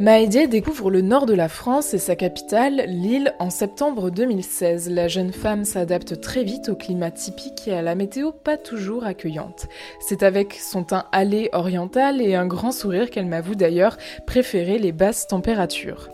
Maëdier 0.00 0.46
découvre 0.46 0.92
le 0.92 1.00
nord 1.00 1.26
de 1.26 1.34
la 1.34 1.48
France 1.48 1.92
et 1.92 1.98
sa 1.98 2.14
capitale, 2.14 2.84
Lille, 2.86 3.34
en 3.40 3.50
septembre 3.50 4.10
2016. 4.10 4.90
La 4.90 5.08
jeune 5.08 5.32
femme 5.32 5.64
s'adapte 5.64 6.20
très 6.20 6.44
vite 6.44 6.68
au 6.68 6.76
climat 6.76 7.10
typique 7.10 7.66
et 7.66 7.74
à 7.74 7.82
la 7.82 7.96
météo 7.96 8.30
pas 8.30 8.56
toujours 8.56 9.04
accueillante. 9.04 9.66
C'est 9.98 10.22
avec 10.22 10.54
son 10.54 10.84
teint 10.84 11.06
allé 11.10 11.48
oriental 11.52 12.22
et 12.22 12.36
un 12.36 12.46
grand 12.46 12.70
sourire 12.70 13.10
qu'elle 13.10 13.26
m'avoue 13.26 13.56
d'ailleurs 13.56 13.96
préférer 14.24 14.78
les 14.78 14.92
basses 14.92 15.26
températures. 15.26 16.08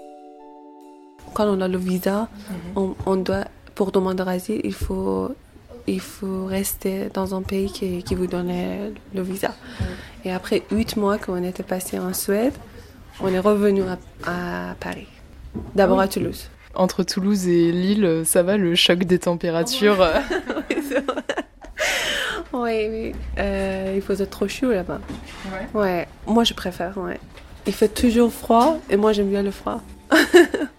Quand 1.34 1.46
on 1.46 1.60
a 1.60 1.68
le 1.68 1.76
visa, 1.76 2.28
mhm. 2.76 2.94
on, 3.04 3.16
doit, 3.16 3.44
pour 3.74 3.92
demander 3.92 4.24
asile, 4.26 4.62
il 4.64 4.72
faut 4.72 5.30
il 5.86 6.00
faut 6.00 6.46
rester 6.46 7.10
dans 7.12 7.34
un 7.34 7.42
pays 7.42 7.70
qui, 7.70 8.02
qui 8.02 8.14
vous 8.14 8.26
donne 8.26 8.50
le 9.14 9.22
visa. 9.22 9.48
Mhm. 9.48 9.86
Et 10.24 10.32
après 10.32 10.62
huit 10.70 10.96
mois 10.96 11.18
qu'on 11.18 11.44
était 11.44 11.62
passé 11.62 11.98
en 11.98 12.14
Suède, 12.14 12.54
on 13.20 13.32
est 13.32 13.38
revenu 13.38 13.82
à, 14.26 14.74
Paris. 14.80 15.06
D'abord 15.74 16.00
à 16.00 16.08
Toulouse. 16.08 16.48
Entre 16.74 17.04
Toulouse 17.04 17.46
et 17.46 17.70
Lille, 17.70 18.22
ça 18.24 18.42
va 18.42 18.56
le 18.56 18.74
choc 18.74 19.04
des 19.04 19.18
températures 19.20 20.04
Oui, 22.52 22.88
oui. 22.88 23.12
Euh, 23.38 23.92
il 23.96 24.02
faisait 24.02 24.26
trop 24.26 24.46
chaud 24.46 24.70
là-bas. 24.70 25.00
Ouais. 25.46 25.80
ouais. 25.80 26.08
Moi, 26.26 26.44
je 26.44 26.54
préfère, 26.54 26.96
ouais. 26.98 27.18
Il 27.66 27.72
fait 27.72 27.88
toujours 27.88 28.32
froid 28.32 28.78
et 28.90 28.96
moi, 28.96 29.12
j'aime 29.12 29.28
bien 29.28 29.42
le 29.42 29.50
froid. 29.50 29.80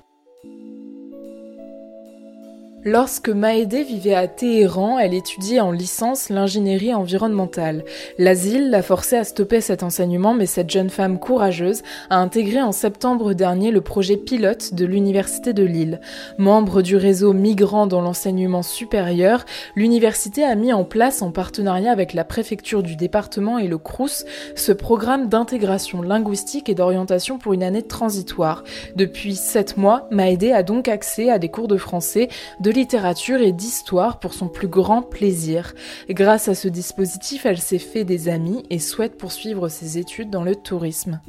Lorsque 2.88 3.30
Maëdé 3.30 3.82
vivait 3.82 4.14
à 4.14 4.28
Téhéran, 4.28 5.00
elle 5.00 5.16
étudiait 5.16 5.60
en 5.60 5.72
licence 5.72 6.30
l'ingénierie 6.30 6.94
environnementale. 6.94 7.84
L'asile 8.20 8.70
l'a 8.70 8.84
forcée 8.84 9.16
à 9.16 9.24
stopper 9.24 9.60
cet 9.60 9.82
enseignement, 9.82 10.36
mais 10.36 10.46
cette 10.46 10.70
jeune 10.70 10.92
femme 10.92 11.18
courageuse 11.18 11.82
a 12.12 12.18
intégré 12.18 12.62
en 12.62 12.72
septembre 12.72 13.34
dernier 13.34 13.72
le 13.72 13.82
projet 13.82 14.18
pilote 14.18 14.76
de 14.76 14.86
l'Université 14.86 15.52
de 15.52 15.64
Lille. 15.64 16.00
Membre 16.38 16.84
du 16.84 16.96
réseau 16.96 17.34
Migrants 17.34 17.88
dans 17.88 18.02
l'enseignement 18.02 18.62
supérieur, 18.62 19.46
l'université 19.76 20.44
a 20.44 20.54
mis 20.54 20.72
en 20.72 20.84
place, 20.84 21.24
en 21.24 21.32
partenariat 21.32 21.92
avec 21.92 22.14
la 22.14 22.24
préfecture 22.24 22.84
du 22.84 22.96
département 22.96 23.58
et 23.58 23.68
le 23.68 23.80
CRUS, 23.80 24.26
ce 24.54 24.72
programme 24.72 25.28
d'intégration 25.28 26.04
linguistique 26.04 26.70
et 26.70 26.76
d'orientation 26.76 27.40
pour 27.40 27.54
une 27.54 27.64
année 27.64 27.82
transitoire. 27.82 28.64
Depuis 28.96 29.34
sept 29.34 29.76
mois, 29.76 30.08
Maëdé 30.12 30.52
a 30.52 30.62
donc 30.62 30.88
accès 30.88 31.32
à 31.32 31.40
des 31.40 31.50
cours 31.50 31.68
de 31.68 31.78
français, 31.78 32.30
littérature 32.76 33.42
et 33.42 33.52
d'histoire 33.52 34.20
pour 34.20 34.34
son 34.34 34.48
plus 34.48 34.68
grand 34.68 35.02
plaisir. 35.02 35.74
Grâce 36.10 36.48
à 36.48 36.56
ce 36.56 36.68
dispositif, 36.68 37.46
elle 37.46 37.60
s'est 37.60 37.80
fait 37.80 38.04
des 38.04 38.30
amis 38.30 38.64
et 38.70 38.80
souhaite 38.80 39.18
poursuivre 39.18 39.70
ses 39.70 39.98
études 39.98 40.30
dans 40.30 40.44
le 40.44 40.56
tourisme. 40.56 41.20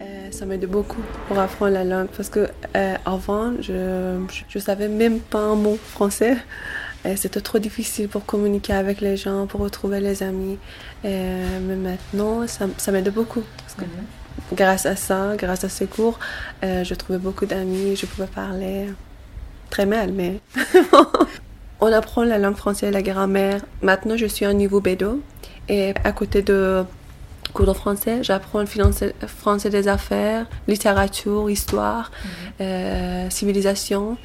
Euh, 0.00 0.30
ça 0.30 0.46
m'aide 0.46 0.66
beaucoup 0.66 1.02
pour 1.28 1.38
apprendre 1.38 1.72
la 1.72 1.84
langue 1.84 2.08
parce 2.16 2.28
que 2.28 2.48
euh, 2.76 2.94
avant, 3.04 3.52
je, 3.60 4.18
je 4.48 4.58
savais 4.58 4.88
même 4.88 5.20
pas 5.20 5.40
un 5.40 5.56
mot 5.56 5.76
français. 5.76 6.36
C'était 7.16 7.40
trop 7.40 7.58
difficile 7.58 8.08
pour 8.08 8.26
communiquer 8.26 8.74
avec 8.74 9.00
les 9.00 9.16
gens, 9.16 9.46
pour 9.46 9.60
retrouver 9.60 10.00
les 10.00 10.22
amis. 10.22 10.58
mais 11.02 11.58
maintenant, 11.74 12.46
ça, 12.46 12.66
ça 12.76 12.92
m'aide 12.92 13.08
beaucoup. 13.08 13.42
Parce 13.64 13.74
que 13.74 13.84
mhm. 13.84 14.04
Grâce 14.52 14.86
à 14.86 14.96
ça, 14.96 15.34
grâce 15.36 15.64
à 15.64 15.68
ces 15.68 15.86
cours, 15.86 16.18
euh, 16.64 16.82
je 16.82 16.94
trouvais 16.94 17.18
beaucoup 17.18 17.46
d'amis, 17.46 17.94
je 17.94 18.06
pouvais 18.06 18.26
parler 18.26 18.88
très 19.70 19.86
mal, 19.86 20.12
mais 20.12 20.40
on 21.80 21.92
apprend 21.92 22.24
la 22.24 22.38
langue 22.38 22.56
française, 22.56 22.92
la 22.92 23.02
grammaire. 23.02 23.62
Maintenant, 23.82 24.16
je 24.16 24.26
suis 24.26 24.46
au 24.46 24.52
niveau 24.52 24.80
B2 24.80 25.18
et 25.68 25.94
à 26.04 26.12
côté 26.12 26.42
de 26.42 26.84
cours 27.52 27.66
de 27.66 27.72
français, 27.72 28.22
j'apprends 28.22 28.60
le 28.60 28.66
français 29.26 29.70
des 29.70 29.88
affaires, 29.88 30.46
littérature, 30.68 31.50
histoire, 31.50 32.10
mhm. 32.10 32.30
euh, 32.60 33.30
civilisation. 33.30 34.16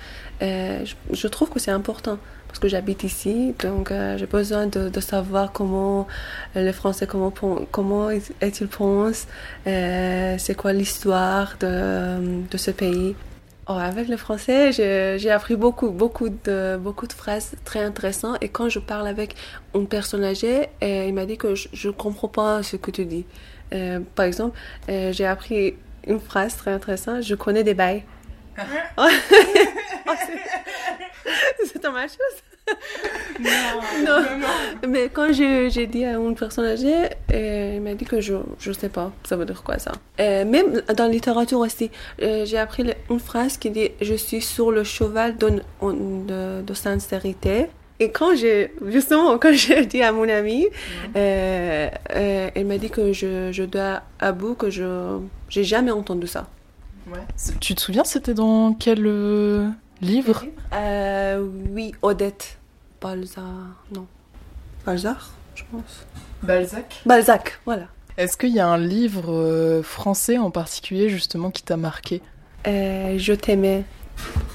Euh, 0.41 0.83
je, 1.11 1.27
trouve 1.27 1.49
que 1.49 1.59
c'est 1.59 1.71
important 1.71 2.17
parce 2.47 2.59
que 2.59 2.67
j'habite 2.67 3.03
ici, 3.03 3.53
donc 3.59 3.91
euh, 3.91 4.17
j'ai 4.17 4.25
besoin 4.25 4.67
de, 4.67 4.99
savoir 4.99 5.51
comment 5.51 6.07
le 6.55 6.71
français, 6.71 7.07
comment, 7.07 7.33
comment 7.71 8.09
est-il 8.09 8.67
pense, 8.67 9.27
c'est 9.65 10.55
quoi 10.57 10.73
l'histoire 10.73 11.55
de, 11.59 12.47
de 12.49 12.57
ce 12.57 12.71
pays. 12.71 13.15
Oh, 13.67 13.73
avec 13.73 14.07
le 14.09 14.17
français, 14.17 14.71
j'ai 14.71 15.31
appris 15.31 15.55
beaucoup, 15.55 15.89
beaucoup 15.89 16.29
de, 16.29 16.77
beaucoup 16.77 17.07
de 17.07 17.13
phrases 17.13 17.55
très 17.63 17.83
intéressantes. 17.83 18.37
Et 18.41 18.49
quand 18.49 18.69
je 18.69 18.77
parle 18.77 19.07
avec 19.07 19.35
une 19.73 19.87
personne 19.87 20.23
âgée, 20.23 20.69
il 20.81 21.13
m'a 21.15 21.25
dit 21.25 21.37
que 21.37 21.55
je 21.55 21.87
ne 21.87 21.91
comprends 21.93 22.27
pas 22.27 22.61
ce 22.61 22.75
que 22.75 22.91
tu 22.91 23.05
dis. 23.05 23.25
Euh, 23.73 23.99
par 24.15 24.25
exemple, 24.25 24.57
euh, 24.89 25.11
j'ai 25.11 25.25
appris 25.25 25.75
une 26.05 26.19
phrase 26.19 26.55
très 26.55 26.71
intéressante. 26.71 27.23
Je 27.23 27.35
connais 27.35 27.63
des 27.63 27.73
bails. 27.73 28.03
oh, 28.97 29.07
c'est 31.65 31.83
ma 31.89 32.07
chose 32.07 32.43
non, 33.39 34.23
Mais 34.87 35.09
quand 35.09 35.31
j'ai 35.31 35.87
dit 35.87 36.05
à 36.05 36.13
une 36.13 36.35
personne 36.35 36.65
âgée, 36.65 37.09
euh, 37.33 37.73
il 37.75 37.81
m'a 37.81 37.93
dit 37.93 38.05
que 38.05 38.21
je 38.21 38.35
ne 38.35 38.73
sais 38.73 38.89
pas, 38.89 39.11
ça 39.23 39.35
veut 39.35 39.45
dire 39.45 39.63
quoi 39.63 39.77
ça. 39.77 39.91
Euh, 40.19 40.45
même 40.45 40.81
dans 40.95 41.03
la 41.05 41.09
littérature 41.09 41.59
aussi, 41.59 41.91
euh, 42.21 42.45
j'ai 42.45 42.57
appris 42.57 42.85
une 43.09 43.19
phrase 43.19 43.57
qui 43.57 43.69
dit 43.69 43.89
Je 44.01 44.13
suis 44.15 44.41
sur 44.41 44.71
le 44.71 44.83
cheval 44.83 45.37
de, 45.37 45.61
de, 45.81 46.61
de 46.61 46.73
sincérité. 46.73 47.67
Et 47.99 48.11
quand 48.11 48.35
j'ai, 48.35 48.73
justement, 48.87 49.37
quand 49.37 49.53
j'ai 49.53 49.85
dit 49.85 50.01
à 50.01 50.11
mon 50.11 50.27
ami, 50.27 50.67
elle 51.13 52.65
m'a 52.65 52.77
dit 52.77 52.89
que 52.89 53.13
je, 53.13 53.51
je 53.51 53.63
dois 53.63 54.01
avouer 54.19 54.55
que 54.55 54.69
je 54.69 55.19
j'ai 55.49 55.63
jamais 55.63 55.91
entendu 55.91 56.27
ça. 56.27 56.47
Ouais. 57.07 57.19
Tu 57.59 57.75
te 57.75 57.81
souviens, 57.81 58.03
c'était 58.03 58.33
dans 58.33 58.73
quel 58.73 59.05
livre? 60.01 60.45
Oui, 61.71 61.93
Odette. 62.01 62.57
Balzac, 63.01 63.43
non. 63.93 64.07
Balzac, 64.85 65.17
je 65.55 65.63
pense. 65.71 66.05
Balzac? 66.41 67.01
Balzac, 67.05 67.59
voilà. 67.65 67.85
Est-ce 68.17 68.37
qu'il 68.37 68.49
y 68.51 68.59
a 68.59 68.67
un 68.67 68.77
livre 68.77 69.31
euh, 69.31 69.83
français 69.83 70.37
en 70.37 70.49
particulier 70.49 71.09
justement 71.09 71.51
qui 71.51 71.63
t'a 71.63 71.77
marqué? 71.77 72.21
Euh, 72.65 73.17
Je 73.17 73.33
t'aimais, 73.33 73.83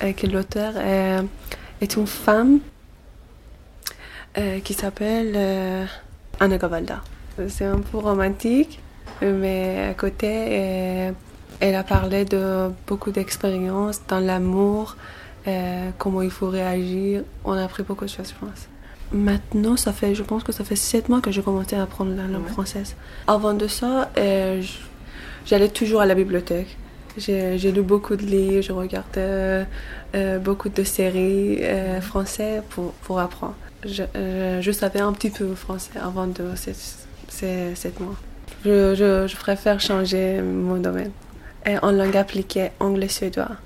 que 0.00 0.26
l'auteur 0.26 0.76
est 0.78 1.96
une 1.96 2.06
femme 2.06 2.60
euh, 4.38 4.60
qui 4.60 4.74
s'appelle 4.74 5.88
Anna 6.40 6.58
Gavalda. 6.58 7.02
C'est 7.48 7.66
un 7.66 7.80
peu 7.80 7.98
romantique, 7.98 8.80
mais 9.22 9.88
à 9.90 9.94
côté, 9.94 11.12
elle 11.60 11.74
a 11.74 11.84
parlé 11.84 12.24
de 12.24 12.70
beaucoup 12.86 13.12
d'expériences 13.12 14.00
dans 14.08 14.20
l'amour, 14.20 14.96
euh, 15.46 15.90
comment 15.98 16.22
il 16.22 16.30
faut 16.30 16.48
réagir. 16.48 17.22
On 17.44 17.52
a 17.52 17.64
appris 17.64 17.82
beaucoup 17.82 18.04
de 18.04 18.10
choses, 18.10 18.28
je 18.34 18.46
pense. 18.46 18.68
Maintenant, 19.12 19.76
ça 19.76 19.92
fait, 19.92 20.14
je 20.14 20.22
pense 20.22 20.44
que 20.44 20.52
ça 20.52 20.64
fait 20.64 20.76
sept 20.76 21.08
mois 21.08 21.20
que 21.20 21.30
j'ai 21.30 21.42
commencé 21.42 21.74
à 21.76 21.82
apprendre 21.82 22.14
la 22.14 22.24
langue 22.24 22.46
française. 22.46 22.94
Avant 23.26 23.54
de 23.54 23.66
ça, 23.66 24.10
euh, 24.18 24.62
j'allais 25.46 25.68
toujours 25.68 26.00
à 26.00 26.06
la 26.06 26.14
bibliothèque. 26.14 26.76
J'ai 27.16 27.72
lu 27.72 27.82
beaucoup 27.82 28.14
de 28.14 28.22
livres, 28.22 28.62
je 28.62 28.72
regardais 28.72 29.66
euh, 30.14 30.38
beaucoup 30.38 30.68
de 30.68 30.84
séries 30.84 31.60
françaises 32.00 32.62
pour, 32.70 32.92
pour 32.92 33.18
apprendre. 33.18 33.56
Je, 33.84 34.04
je, 34.60 34.70
savais 34.70 35.00
un 35.00 35.12
petit 35.12 35.30
peu 35.30 35.54
français 35.56 35.98
avant 36.00 36.28
de 36.28 36.44
ces 36.54 37.74
sept 37.74 37.98
mois. 37.98 38.14
Je, 38.64 38.94
je, 38.94 39.26
je, 39.26 39.36
préfère 39.36 39.80
changer 39.80 40.40
mon 40.40 40.76
domaine. 40.76 41.10
Et 41.66 41.76
en 41.82 41.90
langue 41.90 42.16
appliquée, 42.16 42.70
anglais-suédois. 42.78 43.56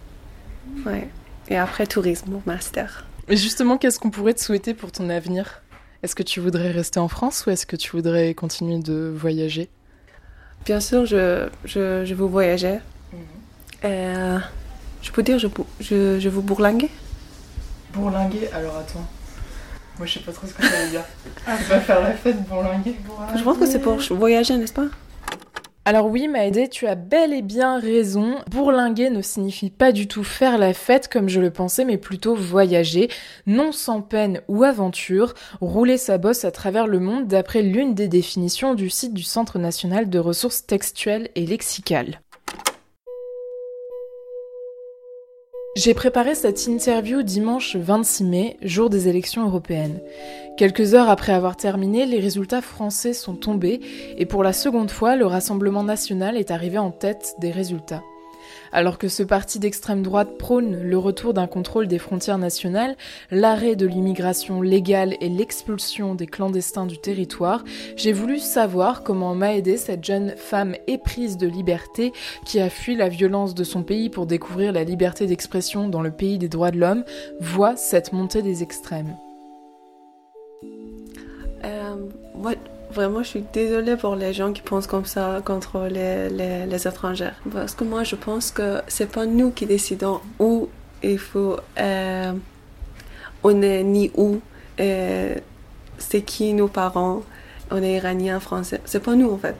Ouais. 0.86 1.08
Et 1.48 1.56
après, 1.56 1.86
tourisme, 1.86 2.40
master. 2.46 3.06
Et 3.28 3.36
justement, 3.36 3.78
qu'est-ce 3.78 3.98
qu'on 3.98 4.10
pourrait 4.10 4.34
te 4.34 4.40
souhaiter 4.40 4.74
pour 4.74 4.92
ton 4.92 5.08
avenir? 5.10 5.62
Est-ce 6.02 6.14
que 6.14 6.22
tu 6.22 6.40
voudrais 6.40 6.70
rester 6.70 7.00
en 7.00 7.08
France 7.08 7.44
ou 7.46 7.50
est-ce 7.50 7.64
que 7.66 7.76
tu 7.76 7.90
voudrais 7.92 8.34
continuer 8.34 8.78
de 8.78 9.12
voyager? 9.14 9.70
Bien 10.64 10.80
sûr, 10.80 11.06
je, 11.06 11.48
je, 11.64 12.04
je 12.04 12.14
veux 12.14 12.26
voyager. 12.26 12.78
Mhm. 13.12 13.18
Euh, 13.84 14.38
je 15.02 15.10
peux 15.10 15.22
dire, 15.22 15.38
je, 15.38 15.48
je, 15.80 16.18
je 16.20 16.28
veux 16.28 16.40
bourlinguer 16.40 16.90
Bourlinguer 17.92 18.48
Alors 18.52 18.76
attends. 18.78 19.06
Moi, 19.98 20.06
je 20.06 20.14
sais 20.14 20.20
pas 20.20 20.32
trop 20.32 20.46
ce 20.46 20.52
que 20.54 20.62
ça 20.66 20.82
veut 20.84 20.90
dire. 20.90 21.04
Ah, 21.46 21.56
tu 21.58 21.64
vas 21.64 21.80
faire 21.80 22.00
la 22.00 22.12
fête, 22.12 22.42
bourlinguer, 22.48 22.96
Je 23.36 23.42
pense 23.42 23.58
que 23.58 23.66
c'est 23.66 23.78
pour 23.80 23.98
voyager, 24.16 24.56
n'est-ce 24.56 24.72
pas? 24.72 24.86
Alors 25.86 26.06
oui, 26.06 26.28
Maëdé, 26.28 26.68
tu 26.68 26.86
as 26.86 26.94
bel 26.94 27.34
et 27.34 27.42
bien 27.42 27.78
raison. 27.78 28.36
Bourlinguer 28.50 29.10
ne 29.10 29.20
signifie 29.20 29.68
pas 29.68 29.92
du 29.92 30.08
tout 30.08 30.24
faire 30.24 30.56
la 30.56 30.72
fête 30.72 31.08
comme 31.08 31.28
je 31.28 31.42
le 31.42 31.50
pensais, 31.50 31.84
mais 31.84 31.98
plutôt 31.98 32.34
voyager, 32.34 33.10
non 33.46 33.70
sans 33.70 34.00
peine 34.00 34.40
ou 34.48 34.64
aventure, 34.64 35.34
rouler 35.60 35.98
sa 35.98 36.16
bosse 36.16 36.46
à 36.46 36.50
travers 36.50 36.86
le 36.86 37.00
monde 37.00 37.26
d'après 37.26 37.60
l'une 37.60 37.92
des 37.92 38.08
définitions 38.08 38.74
du 38.74 38.88
site 38.88 39.12
du 39.12 39.24
Centre 39.24 39.58
national 39.58 40.08
de 40.08 40.18
ressources 40.18 40.64
textuelles 40.64 41.28
et 41.34 41.44
lexicales. 41.44 42.22
J'ai 45.76 45.92
préparé 45.92 46.36
cette 46.36 46.68
interview 46.68 47.22
dimanche 47.22 47.74
26 47.74 48.24
mai, 48.24 48.56
jour 48.62 48.90
des 48.90 49.08
élections 49.08 49.44
européennes. 49.44 49.98
Quelques 50.56 50.94
heures 50.94 51.08
après 51.08 51.32
avoir 51.32 51.56
terminé, 51.56 52.06
les 52.06 52.20
résultats 52.20 52.62
français 52.62 53.12
sont 53.12 53.34
tombés 53.34 53.80
et 54.16 54.24
pour 54.24 54.44
la 54.44 54.52
seconde 54.52 54.92
fois, 54.92 55.16
le 55.16 55.26
Rassemblement 55.26 55.82
national 55.82 56.36
est 56.36 56.52
arrivé 56.52 56.78
en 56.78 56.92
tête 56.92 57.34
des 57.40 57.50
résultats. 57.50 58.04
Alors 58.72 58.98
que 58.98 59.08
ce 59.08 59.22
parti 59.22 59.58
d'extrême 59.58 60.02
droite 60.02 60.36
prône 60.38 60.82
le 60.82 60.98
retour 60.98 61.34
d'un 61.34 61.46
contrôle 61.46 61.86
des 61.86 61.98
frontières 61.98 62.38
nationales, 62.38 62.96
l'arrêt 63.30 63.76
de 63.76 63.86
l'immigration 63.86 64.62
légale 64.62 65.14
et 65.20 65.28
l'expulsion 65.28 66.14
des 66.14 66.26
clandestins 66.26 66.86
du 66.86 66.98
territoire, 66.98 67.64
j'ai 67.96 68.12
voulu 68.12 68.38
savoir 68.38 69.02
comment 69.02 69.34
m'a 69.34 69.54
aidé 69.54 69.76
cette 69.76 70.04
jeune 70.04 70.34
femme 70.36 70.74
éprise 70.86 71.36
de 71.36 71.46
liberté 71.46 72.12
qui 72.44 72.60
a 72.60 72.70
fui 72.70 72.96
la 72.96 73.08
violence 73.08 73.54
de 73.54 73.64
son 73.64 73.82
pays 73.82 74.10
pour 74.10 74.26
découvrir 74.26 74.72
la 74.72 74.84
liberté 74.84 75.26
d'expression 75.26 75.88
dans 75.88 76.02
le 76.02 76.10
pays 76.10 76.38
des 76.38 76.48
droits 76.48 76.70
de 76.70 76.78
l'homme, 76.78 77.04
voit 77.40 77.76
cette 77.76 78.12
montée 78.12 78.42
des 78.42 78.62
extrêmes. 78.62 79.16
Euh, 81.64 81.96
Vraiment, 82.94 83.24
je 83.24 83.28
suis 83.28 83.44
désolée 83.52 83.96
pour 83.96 84.14
les 84.14 84.32
gens 84.32 84.52
qui 84.52 84.62
pensent 84.62 84.86
comme 84.86 85.04
ça 85.04 85.42
contre 85.44 85.88
les, 85.90 86.28
les, 86.28 86.86
étrangers. 86.86 87.32
Parce 87.52 87.74
que 87.74 87.82
moi, 87.82 88.04
je 88.04 88.14
pense 88.14 88.52
que 88.52 88.82
c'est 88.86 89.10
pas 89.10 89.26
nous 89.26 89.50
qui 89.50 89.66
décidons 89.66 90.20
où 90.38 90.68
il 91.02 91.18
faut. 91.18 91.56
Euh, 91.78 92.32
on 93.42 93.62
est 93.62 93.82
ni 93.82 94.12
où. 94.14 94.40
Euh, 94.78 95.34
c'est 95.98 96.22
qui 96.22 96.52
nos 96.52 96.68
parents. 96.68 97.22
On 97.72 97.82
est 97.82 97.94
iranien, 97.94 98.38
français. 98.38 98.80
C'est 98.84 99.02
pas 99.02 99.16
nous, 99.16 99.32
en 99.32 99.38
fait. 99.38 99.56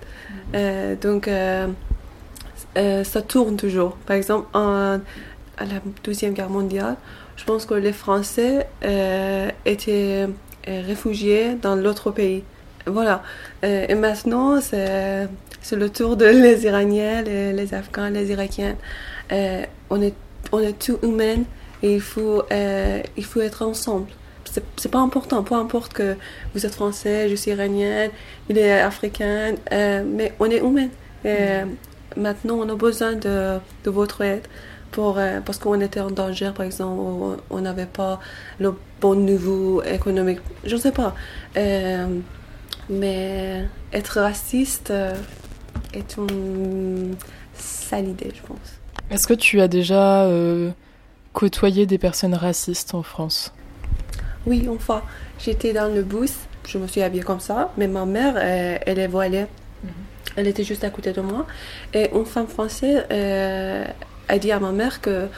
Euh, 0.55 0.95
donc, 0.95 1.29
ça 2.77 3.23
tourne 3.23 3.57
toujours. 3.57 3.97
Par 4.07 4.15
exemple, 4.15 4.47
en, 4.55 5.01
à 5.59 5.65
la 5.65 5.81
Deuxième 6.05 6.35
Guerre 6.35 6.51
mondiale, 6.51 6.97
je 7.37 7.45
pense 7.45 7.67
que 7.67 7.75
les 7.75 7.93
Français 7.93 8.69
étaient 9.65 10.29
réfugiés 10.67 11.57
dans 11.61 11.75
l'autre 11.75 12.13
pays. 12.13 12.45
Voilà. 12.87 13.23
Euh, 13.65 13.87
et 13.89 13.95
maintenant, 13.95 14.61
c'est 14.61 15.29
le 15.73 15.89
tour 15.91 16.17
de 16.17 16.27
les 16.27 16.65
Iraniens, 16.65 17.23
les, 17.23 17.75
Afghans, 17.75 18.11
les 18.11 18.31
Irakiens. 18.31 18.77
Euh, 19.33 19.65
on, 19.91 20.03
est, 20.03 20.15
on 20.53 20.61
est 20.61 20.79
tous 20.79 20.99
humains 21.03 21.45
et 21.83 21.95
il 21.95 22.01
faut, 22.01 22.43
euh, 22.53 23.03
il 23.17 23.25
faut 23.25 23.41
être 23.41 23.63
ensemble. 23.63 24.09
C'est 24.77 24.91
pas 24.91 25.01
important, 25.01 25.43
peu 25.43 25.57
importe 25.57 25.95
que 25.95 26.17
vous 26.55 26.65
êtes 26.65 26.75
français, 26.75 27.29
je 27.29 27.35
suis 27.35 27.51
iranienne, 27.51 28.11
il 28.49 28.57
est 28.57 28.81
africain, 28.81 29.55
mais 29.73 30.33
on 30.39 30.49
est 30.49 30.61
humain. 30.61 30.91
Et 31.25 31.65
maintenant, 32.17 32.59
on 32.61 32.69
a 32.69 32.77
besoin 32.77 33.15
de, 33.15 33.59
de 33.83 33.91
votre 33.91 34.21
aide. 34.21 34.47
Pour, 34.93 35.19
parce 35.45 35.59
qu'on 35.59 35.81
était 35.81 35.99
en 35.99 36.13
danger, 36.13 36.53
par 36.55 36.65
exemple, 36.67 37.43
on 37.51 37.61
n'avait 37.61 37.87
pas 37.87 38.21
le 38.61 38.75
bon 39.01 39.17
niveau 39.17 39.83
économique. 39.83 40.39
Je 40.63 40.77
ne 40.77 40.81
sais 40.81 40.93
pas. 40.93 41.17
Mais 42.89 43.65
être 43.93 44.21
raciste 44.21 44.91
euh, 44.91 45.15
est 45.93 46.17
une 46.17 47.17
sale 47.55 48.09
idée, 48.09 48.33
je 48.35 48.43
pense. 48.43 48.81
Est-ce 49.11 49.27
que 49.27 49.35
tu 49.35 49.61
as 49.61 49.69
déjà 49.69 50.25
euh, 50.25 50.71
côtoyé 51.33 51.87
des 51.87 51.99
personnes 51.99 52.35
racistes 52.35 52.95
en 52.95 53.03
France? 53.03 53.53
Oui, 54.47 54.67
une 54.67 54.79
fois. 54.79 55.03
J'étais 55.39 55.73
dans 55.73 55.93
le 55.93 56.03
bus, 56.03 56.33
je 56.67 56.79
me 56.79 56.87
suis 56.87 57.03
habillée 57.03 57.23
comme 57.23 57.41
ça, 57.41 57.73
mais 57.77 57.89
ma 57.89 58.05
mère, 58.05 58.37
elle, 58.37 58.99
est 58.99 59.07
voilée. 59.07 59.47
Mhm. 59.83 59.91
Elle 60.37 60.49
était 60.49 60.65
juste 60.65 60.85
à 60.85 60.91
côté 60.91 61.13
de 61.13 61.21
moi. 61.21 61.47
Et 61.93 62.11
une 62.15 62.27
femme 62.27 62.49
française 62.49 63.05
euh, 63.11 63.85
a 64.29 64.39
dit 64.39 64.53
à 64.53 64.61
ma 64.61 64.73
mère 64.73 65.01
que 65.01 65.29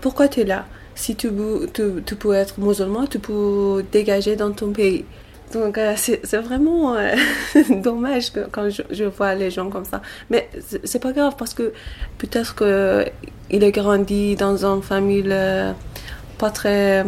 pourquoi 0.00 0.28
tu 0.28 0.40
es 0.40 0.44
là? 0.44 0.66
Si 0.94 1.14
tu, 1.14 1.30
tu, 1.74 1.82
tu 2.04 2.16
peux 2.16 2.32
être 2.32 2.58
musulman, 2.58 3.06
tu 3.06 3.18
peux 3.18 3.84
dégager 3.92 4.34
dans 4.34 4.52
ton 4.52 4.72
pays. 4.72 5.04
Donc 5.52 5.78
euh, 5.78 5.94
c'est 5.96 6.36
vraiment 6.36 6.96
euh, 6.96 7.14
dommage 7.70 8.32
que, 8.32 8.40
quand 8.50 8.68
je, 8.68 9.04
vois 9.04 9.34
les 9.34 9.50
gens 9.50 9.70
comme 9.70 9.84
ça. 9.84 10.02
Mais 10.30 10.48
c'est 10.84 10.98
pas 10.98 11.12
grave 11.12 11.34
parce 11.38 11.54
que 11.54 11.72
peut-être 12.18 12.56
qu'il 12.56 13.64
a 13.64 13.70
grandi 13.70 14.34
dans 14.36 14.64
une 14.64 14.82
famille 14.82 15.24
euh, 15.26 15.72
pas 16.38 16.50
très... 16.50 17.04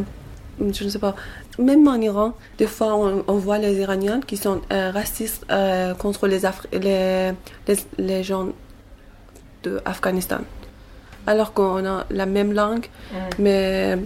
Je 0.61 0.85
ne 0.85 0.89
sais 0.89 0.99
pas. 0.99 1.15
Même 1.59 1.87
en 1.89 1.97
Iran, 1.97 2.35
des 2.57 2.69
fois 2.69 2.95
on, 2.95 3.37
voit 3.37 3.59
les 3.59 3.75
Iraniens 3.79 4.21
qui 4.21 4.37
sont 4.37 4.61
racistes 4.71 5.45
contre 5.99 6.29
les, 6.29 6.41
les, 6.73 7.33
les, 7.99 8.23
gens 8.23 8.49
de 9.65 9.81
Afghanistan. 9.85 10.39
Alors 11.27 11.53
qu'on 11.53 11.85
a 11.85 12.07
la 12.11 12.27
même 12.27 12.53
langue, 12.53 12.87
mais 13.41 13.99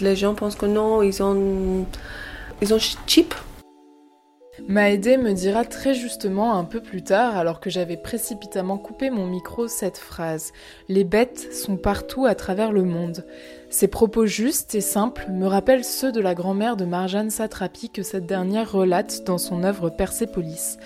les 0.00 0.16
gens 0.16 0.34
pensent 0.34 0.54
que 0.54 0.66
non, 0.66 1.02
ils 1.02 1.22
ont 1.22 1.86
ils 2.62 2.74
ont 2.74 2.78
cheap. 2.78 3.34
Me 4.68 5.32
dira 5.32 5.64
très 5.64 5.94
justement 5.94 6.54
un 6.54 6.64
peu 6.64 6.80
plus 6.80 7.02
tard, 7.02 7.36
alors 7.36 7.60
que 7.60 7.70
j'avais 7.70 7.96
précipitamment 7.96 8.78
coupé 8.78 9.10
mon 9.10 9.26
micro, 9.26 9.68
cette 9.68 9.96
phrase. 9.96 10.52
Les 10.88 11.04
bêtes 11.04 11.52
sont 11.54 11.76
partout 11.76 12.26
à 12.26 12.34
travers 12.34 12.70
le 12.70 12.84
monde. 12.84 13.24
Ces 13.70 13.88
propos 13.88 14.26
justes 14.26 14.74
et 14.74 14.80
simples 14.80 15.26
me 15.30 15.46
rappellent 15.46 15.84
ceux 15.84 16.12
de 16.12 16.20
la 16.20 16.34
grand-mère 16.34 16.76
de 16.76 16.84
Marjane 16.84 17.30
Satrapi 17.30 17.90
que 17.90 18.02
cette 18.02 18.26
dernière 18.26 18.70
relate 18.70 19.24
dans 19.24 19.38
son 19.38 19.64
œuvre 19.64 19.90
Persépolis. 19.90 20.76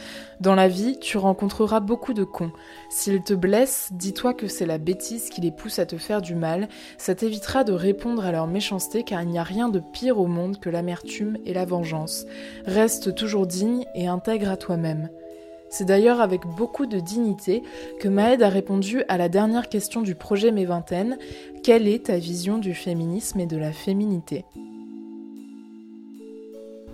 Dans 0.40 0.54
la 0.54 0.68
vie, 0.68 0.98
tu 0.98 1.18
rencontreras 1.18 1.80
beaucoup 1.80 2.14
de 2.14 2.24
cons. 2.24 2.52
S'ils 2.90 3.22
te 3.22 3.34
blessent, 3.34 3.90
dis-toi 3.92 4.34
que 4.34 4.46
c'est 4.46 4.66
la 4.66 4.78
bêtise 4.78 5.28
qui 5.28 5.40
les 5.40 5.50
pousse 5.50 5.78
à 5.78 5.86
te 5.86 5.96
faire 5.96 6.22
du 6.22 6.34
mal. 6.34 6.68
Ça 6.98 7.14
t'évitera 7.14 7.64
de 7.64 7.72
répondre 7.72 8.24
à 8.24 8.32
leur 8.32 8.46
méchanceté 8.46 9.02
car 9.02 9.22
il 9.22 9.28
n'y 9.28 9.38
a 9.38 9.44
rien 9.44 9.68
de 9.68 9.80
pire 9.80 10.18
au 10.18 10.26
monde 10.26 10.58
que 10.58 10.70
l'amertume 10.70 11.38
et 11.46 11.54
la 11.54 11.64
vengeance. 11.64 12.26
Reste 12.66 13.14
toujours 13.14 13.46
digne 13.46 13.84
et 13.94 14.06
intègre 14.06 14.50
à 14.50 14.56
toi-même. 14.56 15.08
C'est 15.70 15.84
d'ailleurs 15.84 16.20
avec 16.20 16.46
beaucoup 16.46 16.86
de 16.86 17.00
dignité 17.00 17.62
que 17.98 18.06
Maëd 18.06 18.42
a 18.42 18.48
répondu 18.48 19.02
à 19.08 19.16
la 19.16 19.28
dernière 19.28 19.68
question 19.68 20.02
du 20.02 20.14
projet 20.14 20.52
Mes 20.52 20.66
Vingtaines 20.66 21.18
quelle 21.64 21.88
est 21.88 22.06
ta 22.06 22.18
vision 22.18 22.58
du 22.58 22.74
féminisme 22.74 23.40
et 23.40 23.46
de 23.46 23.56
la 23.56 23.72
féminité? 23.72 24.44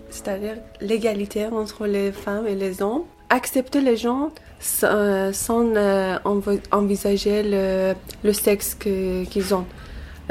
C'est-à-dire 0.09 0.57
l'égalité 0.81 1.47
entre 1.47 1.87
les 1.87 2.11
femmes 2.11 2.47
et 2.47 2.55
les 2.55 2.83
hommes? 2.83 3.05
Accepter 3.31 3.81
les 3.81 3.97
gens 3.97 4.31
sans, 4.61 4.85
euh, 4.93 6.19
envisager 6.73 7.43
le, 7.43 8.33
sexe 8.33 8.75
qu'ils 8.75 9.55
ont. 9.55 9.67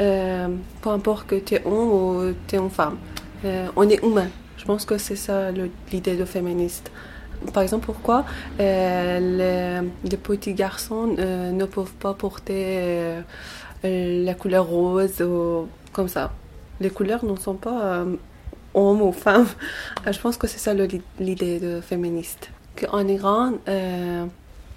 Euh, 0.00 0.48
peu 0.80 0.90
importe 0.90 1.26
que 1.26 1.34
tu 1.36 1.54
es 1.56 1.62
homme 1.66 1.90
ou 1.90 2.34
tu 2.46 2.54
es 2.54 2.58
une 2.58 2.70
femme. 2.70 2.98
Euh, 3.44 3.66
on 3.76 3.88
est 3.88 4.02
humain. 4.04 4.28
Je 4.56 4.64
pense 4.64 4.84
que 4.84 4.98
c'est 4.98 5.16
ça 5.16 5.50
l'idée 5.90 6.16
de 6.16 6.24
féministe. 6.24 6.90
Par 7.54 7.62
exemple, 7.62 7.86
pourquoi 7.86 8.24
euh, 8.60 9.80
les, 10.04 10.16
petits 10.16 10.52
garçons 10.54 11.16
euh, 11.18 11.50
ne 11.50 11.64
peuvent 11.64 11.94
pas 11.94 12.14
porter 12.14 12.64
euh, 12.66 13.22
la 13.82 14.34
couleur 14.34 14.66
rose 14.66 15.22
ou 15.22 15.66
comme 15.92 16.08
ça 16.08 16.32
Les 16.80 16.90
couleurs 16.90 17.24
ne 17.24 17.34
sont 17.36 17.54
pas 17.54 18.04
hommes 18.74 19.02
ou 19.02 19.12
femmes. 19.12 19.46
Je 20.10 20.18
pense 20.18 20.36
que 20.36 20.46
c'est 20.46 20.58
ça 20.58 20.74
l'idée 21.18 21.58
de 21.58 21.80
féministe. 21.80 22.50
Qu'en 22.80 23.06
Iran, 23.06 23.52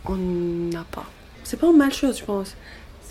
on 0.05 0.15
n'a 0.15 0.85
pas. 0.91 1.05
C'est 1.43 1.59
pas 1.59 1.67
une 1.67 1.77
mal 1.77 1.93
chose, 1.93 2.19
je 2.19 2.25
pense. 2.25 2.55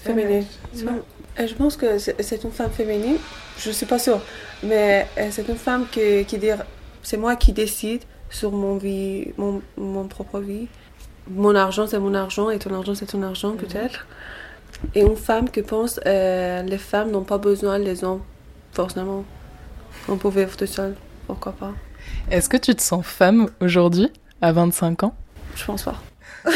Féminine. 0.02 0.44
Je 0.74 1.54
pense 1.54 1.76
que 1.76 1.98
c'est 1.98 2.44
une 2.44 2.50
femme 2.50 2.70
féminine, 2.70 3.16
je 3.58 3.68
ne 3.68 3.74
suis 3.74 3.86
pas 3.86 3.98
sûre, 3.98 4.20
mais 4.62 5.06
c'est 5.30 5.48
une 5.48 5.56
femme 5.56 5.86
qui, 5.90 6.24
qui 6.26 6.36
dit 6.36 6.50
c'est 7.02 7.16
moi 7.16 7.36
qui 7.36 7.52
décide 7.52 8.02
sur 8.30 8.52
mon, 8.52 8.76
vie, 8.76 9.32
mon, 9.36 9.62
mon 9.76 10.06
propre 10.08 10.40
vie. 10.40 10.68
Mon 11.28 11.54
argent, 11.54 11.86
c'est 11.86 11.98
mon 11.98 12.14
argent 12.14 12.50
et 12.50 12.58
ton 12.58 12.74
argent, 12.74 12.94
c'est 12.94 13.06
ton 13.06 13.22
argent, 13.22 13.50
mhm. 13.50 13.58
peut-être. 13.58 14.06
Et 14.94 15.02
une 15.02 15.16
femme 15.16 15.48
qui 15.48 15.62
pense 15.62 16.00
euh, 16.06 16.62
les 16.62 16.78
femmes 16.78 17.10
n'ont 17.10 17.22
pas 17.22 17.38
besoin 17.38 17.78
des 17.78 18.02
hommes, 18.02 18.22
forcément. 18.72 19.24
On 20.08 20.16
peut 20.16 20.30
vivre 20.30 20.56
tout 20.56 20.66
seul, 20.66 20.96
pourquoi 21.26 21.52
pas. 21.52 21.72
Est-ce 22.30 22.48
que 22.48 22.56
tu 22.56 22.74
te 22.74 22.82
sens 22.82 23.06
femme 23.06 23.48
aujourd'hui, 23.60 24.10
à 24.42 24.52
25 24.52 25.04
ans? 25.04 25.14
Je 25.56 25.64
pense 25.64 25.84
pas. 25.84 25.96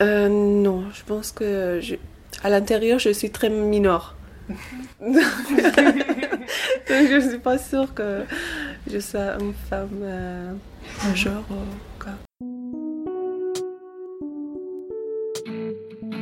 euh, 0.00 0.28
non, 0.28 0.84
je 0.94 1.02
pense 1.04 1.32
que 1.32 1.80
je, 1.82 1.96
à 2.42 2.48
l'intérieur, 2.48 2.98
je 2.98 3.10
suis 3.10 3.30
très 3.30 3.50
mineure. 3.50 4.16
je 5.00 5.04
ne 7.14 7.20
suis 7.28 7.38
pas 7.38 7.58
sûre 7.58 7.92
que 7.94 8.24
je 8.90 8.98
sois 8.98 9.36
une 9.38 9.52
femme 9.68 10.00
euh, 10.02 10.52
genre. 11.14 11.44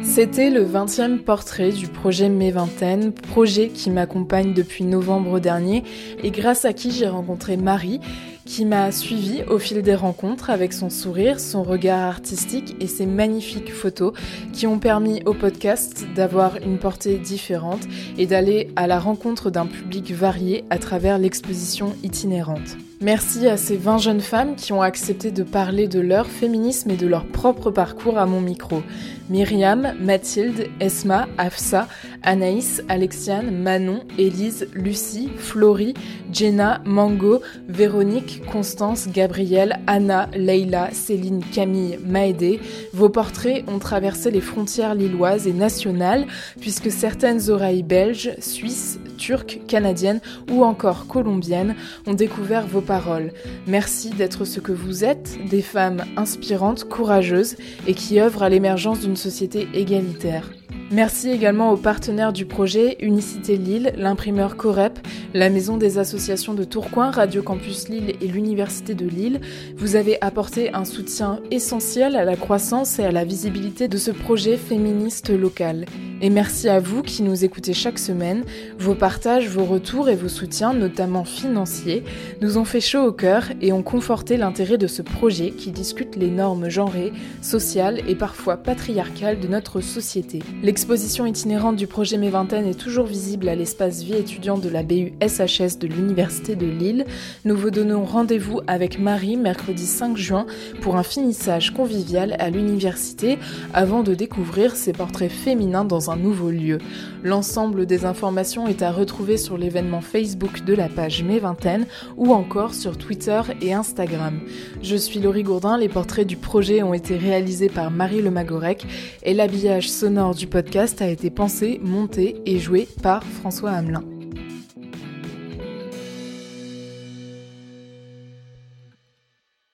C'était 0.08 0.48
le 0.48 0.64
20e 0.64 1.18
portrait 1.18 1.70
du 1.70 1.86
projet 1.86 2.30
Mes 2.30 2.50
Vingtaines, 2.50 3.12
projet 3.12 3.68
qui 3.68 3.90
m'accompagne 3.90 4.54
depuis 4.54 4.82
novembre 4.82 5.38
dernier 5.38 5.84
et 6.24 6.30
grâce 6.30 6.64
à 6.64 6.72
qui 6.72 6.90
j'ai 6.90 7.06
rencontré 7.06 7.58
Marie, 7.58 8.00
qui 8.46 8.64
m'a 8.64 8.90
suivi 8.90 9.42
au 9.50 9.58
fil 9.58 9.82
des 9.82 9.94
rencontres 9.94 10.48
avec 10.48 10.72
son 10.72 10.88
sourire, 10.88 11.38
son 11.38 11.62
regard 11.62 12.00
artistique 12.00 12.74
et 12.80 12.86
ses 12.86 13.04
magnifiques 13.04 13.72
photos 13.72 14.14
qui 14.54 14.66
ont 14.66 14.78
permis 14.78 15.22
au 15.26 15.34
podcast 15.34 16.06
d'avoir 16.16 16.56
une 16.56 16.78
portée 16.78 17.18
différente 17.18 17.86
et 18.16 18.26
d'aller 18.26 18.70
à 18.76 18.86
la 18.86 18.98
rencontre 18.98 19.50
d'un 19.50 19.66
public 19.66 20.10
varié 20.10 20.64
à 20.70 20.78
travers 20.78 21.18
l'exposition 21.18 21.94
itinérante. 22.02 22.78
Merci 23.00 23.46
à 23.46 23.56
ces 23.56 23.76
20 23.76 23.98
jeunes 23.98 24.20
femmes 24.20 24.56
qui 24.56 24.72
ont 24.72 24.82
accepté 24.82 25.30
de 25.30 25.44
parler 25.44 25.86
de 25.86 26.00
leur 26.00 26.26
féminisme 26.26 26.90
et 26.90 26.96
de 26.96 27.06
leur 27.06 27.26
propre 27.26 27.70
parcours 27.70 28.18
à 28.18 28.26
mon 28.26 28.40
micro. 28.40 28.82
Myriam, 29.30 29.94
Mathilde, 30.00 30.68
Esma, 30.80 31.28
Afsa, 31.36 31.88
Anaïs, 32.22 32.82
Alexiane, 32.88 33.50
Manon, 33.50 34.04
Élise, 34.18 34.66
Lucie, 34.74 35.28
Florie, 35.36 35.94
Jenna, 36.32 36.80
Mango, 36.84 37.42
Véronique, 37.68 38.42
Constance, 38.50 39.08
Gabrielle, 39.08 39.80
Anna, 39.86 40.28
Leila, 40.34 40.90
Céline, 40.92 41.44
Camille, 41.52 41.98
Maëdé. 42.04 42.60
Vos 42.92 43.08
portraits 43.08 43.64
ont 43.68 43.78
traversé 43.78 44.30
les 44.30 44.40
frontières 44.40 44.94
lilloises 44.94 45.46
et 45.46 45.52
nationales 45.52 46.26
puisque 46.60 46.90
certaines 46.90 47.50
oreilles 47.50 47.82
belges, 47.82 48.32
suisses, 48.40 48.98
turques, 49.18 49.60
canadiennes 49.66 50.22
ou 50.50 50.64
encore 50.64 51.06
colombiennes 51.06 51.76
ont 52.06 52.14
découvert 52.14 52.66
vos 52.66 52.80
paroles. 52.80 53.32
Merci 53.66 54.08
d'être 54.08 54.46
ce 54.46 54.60
que 54.60 54.72
vous 54.72 55.04
êtes, 55.04 55.36
des 55.50 55.60
femmes 55.60 56.04
inspirantes, 56.16 56.84
courageuses 56.84 57.56
et 57.86 57.92
qui 57.92 58.18
œuvrent 58.18 58.42
à 58.42 58.48
l'émergence 58.48 59.00
d'une 59.00 59.16
société 59.16 59.68
égalitaire. 59.74 60.48
Merci 60.90 61.28
également 61.28 61.70
aux 61.70 61.76
partenaires 61.76 62.32
du 62.32 62.46
projet 62.46 62.96
Unicité 63.00 63.58
Lille, 63.58 63.92
l'imprimeur 63.98 64.56
Corep, 64.56 64.98
la 65.34 65.50
Maison 65.50 65.76
des 65.76 65.98
associations 65.98 66.54
de 66.54 66.64
Tourcoing, 66.64 67.10
Radio 67.10 67.42
Campus 67.42 67.90
Lille 67.90 68.14
et 68.22 68.26
l'Université 68.26 68.94
de 68.94 69.06
Lille. 69.06 69.42
Vous 69.76 69.96
avez 69.96 70.16
apporté 70.22 70.72
un 70.72 70.86
soutien 70.86 71.40
essentiel 71.50 72.16
à 72.16 72.24
la 72.24 72.36
croissance 72.36 72.98
et 72.98 73.04
à 73.04 73.12
la 73.12 73.24
visibilité 73.24 73.86
de 73.86 73.98
ce 73.98 74.10
projet 74.10 74.56
féministe 74.56 75.28
local. 75.28 75.84
Et 76.20 76.30
merci 76.30 76.68
à 76.68 76.80
vous 76.80 77.02
qui 77.02 77.22
nous 77.22 77.44
écoutez 77.44 77.72
chaque 77.72 78.00
semaine. 78.00 78.42
Vos 78.76 78.96
partages, 78.96 79.48
vos 79.48 79.64
retours 79.64 80.08
et 80.08 80.16
vos 80.16 80.28
soutiens, 80.28 80.74
notamment 80.74 81.24
financiers, 81.24 82.02
nous 82.40 82.58
ont 82.58 82.64
fait 82.64 82.80
chaud 82.80 83.04
au 83.04 83.12
cœur 83.12 83.44
et 83.60 83.72
ont 83.72 83.84
conforté 83.84 84.36
l'intérêt 84.36 84.78
de 84.78 84.88
ce 84.88 85.00
projet 85.00 85.50
qui 85.50 85.70
discute 85.70 86.16
les 86.16 86.30
normes 86.30 86.68
genrées, 86.68 87.12
sociales 87.40 88.00
et 88.08 88.16
parfois 88.16 88.56
patriarcales 88.56 89.38
de 89.38 89.46
notre 89.46 89.80
société. 89.80 90.40
L'exposition 90.60 91.24
itinérante 91.24 91.76
du 91.76 91.86
projet 91.86 92.18
Mes 92.18 92.30
Vingtaines 92.30 92.66
est 92.66 92.74
toujours 92.74 93.06
visible 93.06 93.48
à 93.48 93.54
l'espace 93.54 94.02
vie 94.02 94.14
étudiante 94.14 94.60
de 94.60 94.70
la 94.70 94.82
BU 94.82 95.12
SHS 95.22 95.78
de 95.78 95.86
l'Université 95.86 96.56
de 96.56 96.66
Lille. 96.66 97.06
Nous 97.44 97.56
vous 97.56 97.70
donnons 97.70 98.04
rendez-vous 98.04 98.60
avec 98.66 98.98
Marie 98.98 99.36
mercredi 99.36 99.86
5 99.86 100.16
juin 100.16 100.46
pour 100.80 100.96
un 100.96 101.04
finissage 101.04 101.72
convivial 101.72 102.34
à 102.40 102.50
l'université 102.50 103.38
avant 103.72 104.02
de 104.02 104.14
découvrir 104.14 104.74
ses 104.74 104.92
portraits 104.92 105.30
féminins 105.30 105.84
un 106.10 106.16
nouveau 106.16 106.50
lieu. 106.50 106.78
L'ensemble 107.22 107.86
des 107.86 108.04
informations 108.04 108.68
est 108.68 108.82
à 108.82 108.90
retrouver 108.90 109.36
sur 109.36 109.58
l'événement 109.58 110.00
Facebook 110.00 110.64
de 110.64 110.74
la 110.74 110.88
page 110.88 111.22
Mes 111.22 111.38
Vingtaines 111.38 111.86
ou 112.16 112.32
encore 112.32 112.74
sur 112.74 112.96
Twitter 112.96 113.40
et 113.60 113.72
Instagram. 113.72 114.40
Je 114.82 114.96
suis 114.96 115.20
Laurie 115.20 115.42
Gourdin, 115.42 115.78
les 115.78 115.88
portraits 115.88 116.26
du 116.26 116.36
projet 116.36 116.82
ont 116.82 116.94
été 116.94 117.16
réalisés 117.16 117.68
par 117.68 117.90
Marie 117.90 118.22
Lemagorec 118.22 118.86
et 119.22 119.34
l'habillage 119.34 119.90
sonore 119.90 120.34
du 120.34 120.46
podcast 120.46 121.00
a 121.02 121.08
été 121.08 121.30
pensé, 121.30 121.80
monté 121.82 122.36
et 122.46 122.58
joué 122.58 122.88
par 123.02 123.22
François 123.24 123.70
Hamelin. 123.70 124.17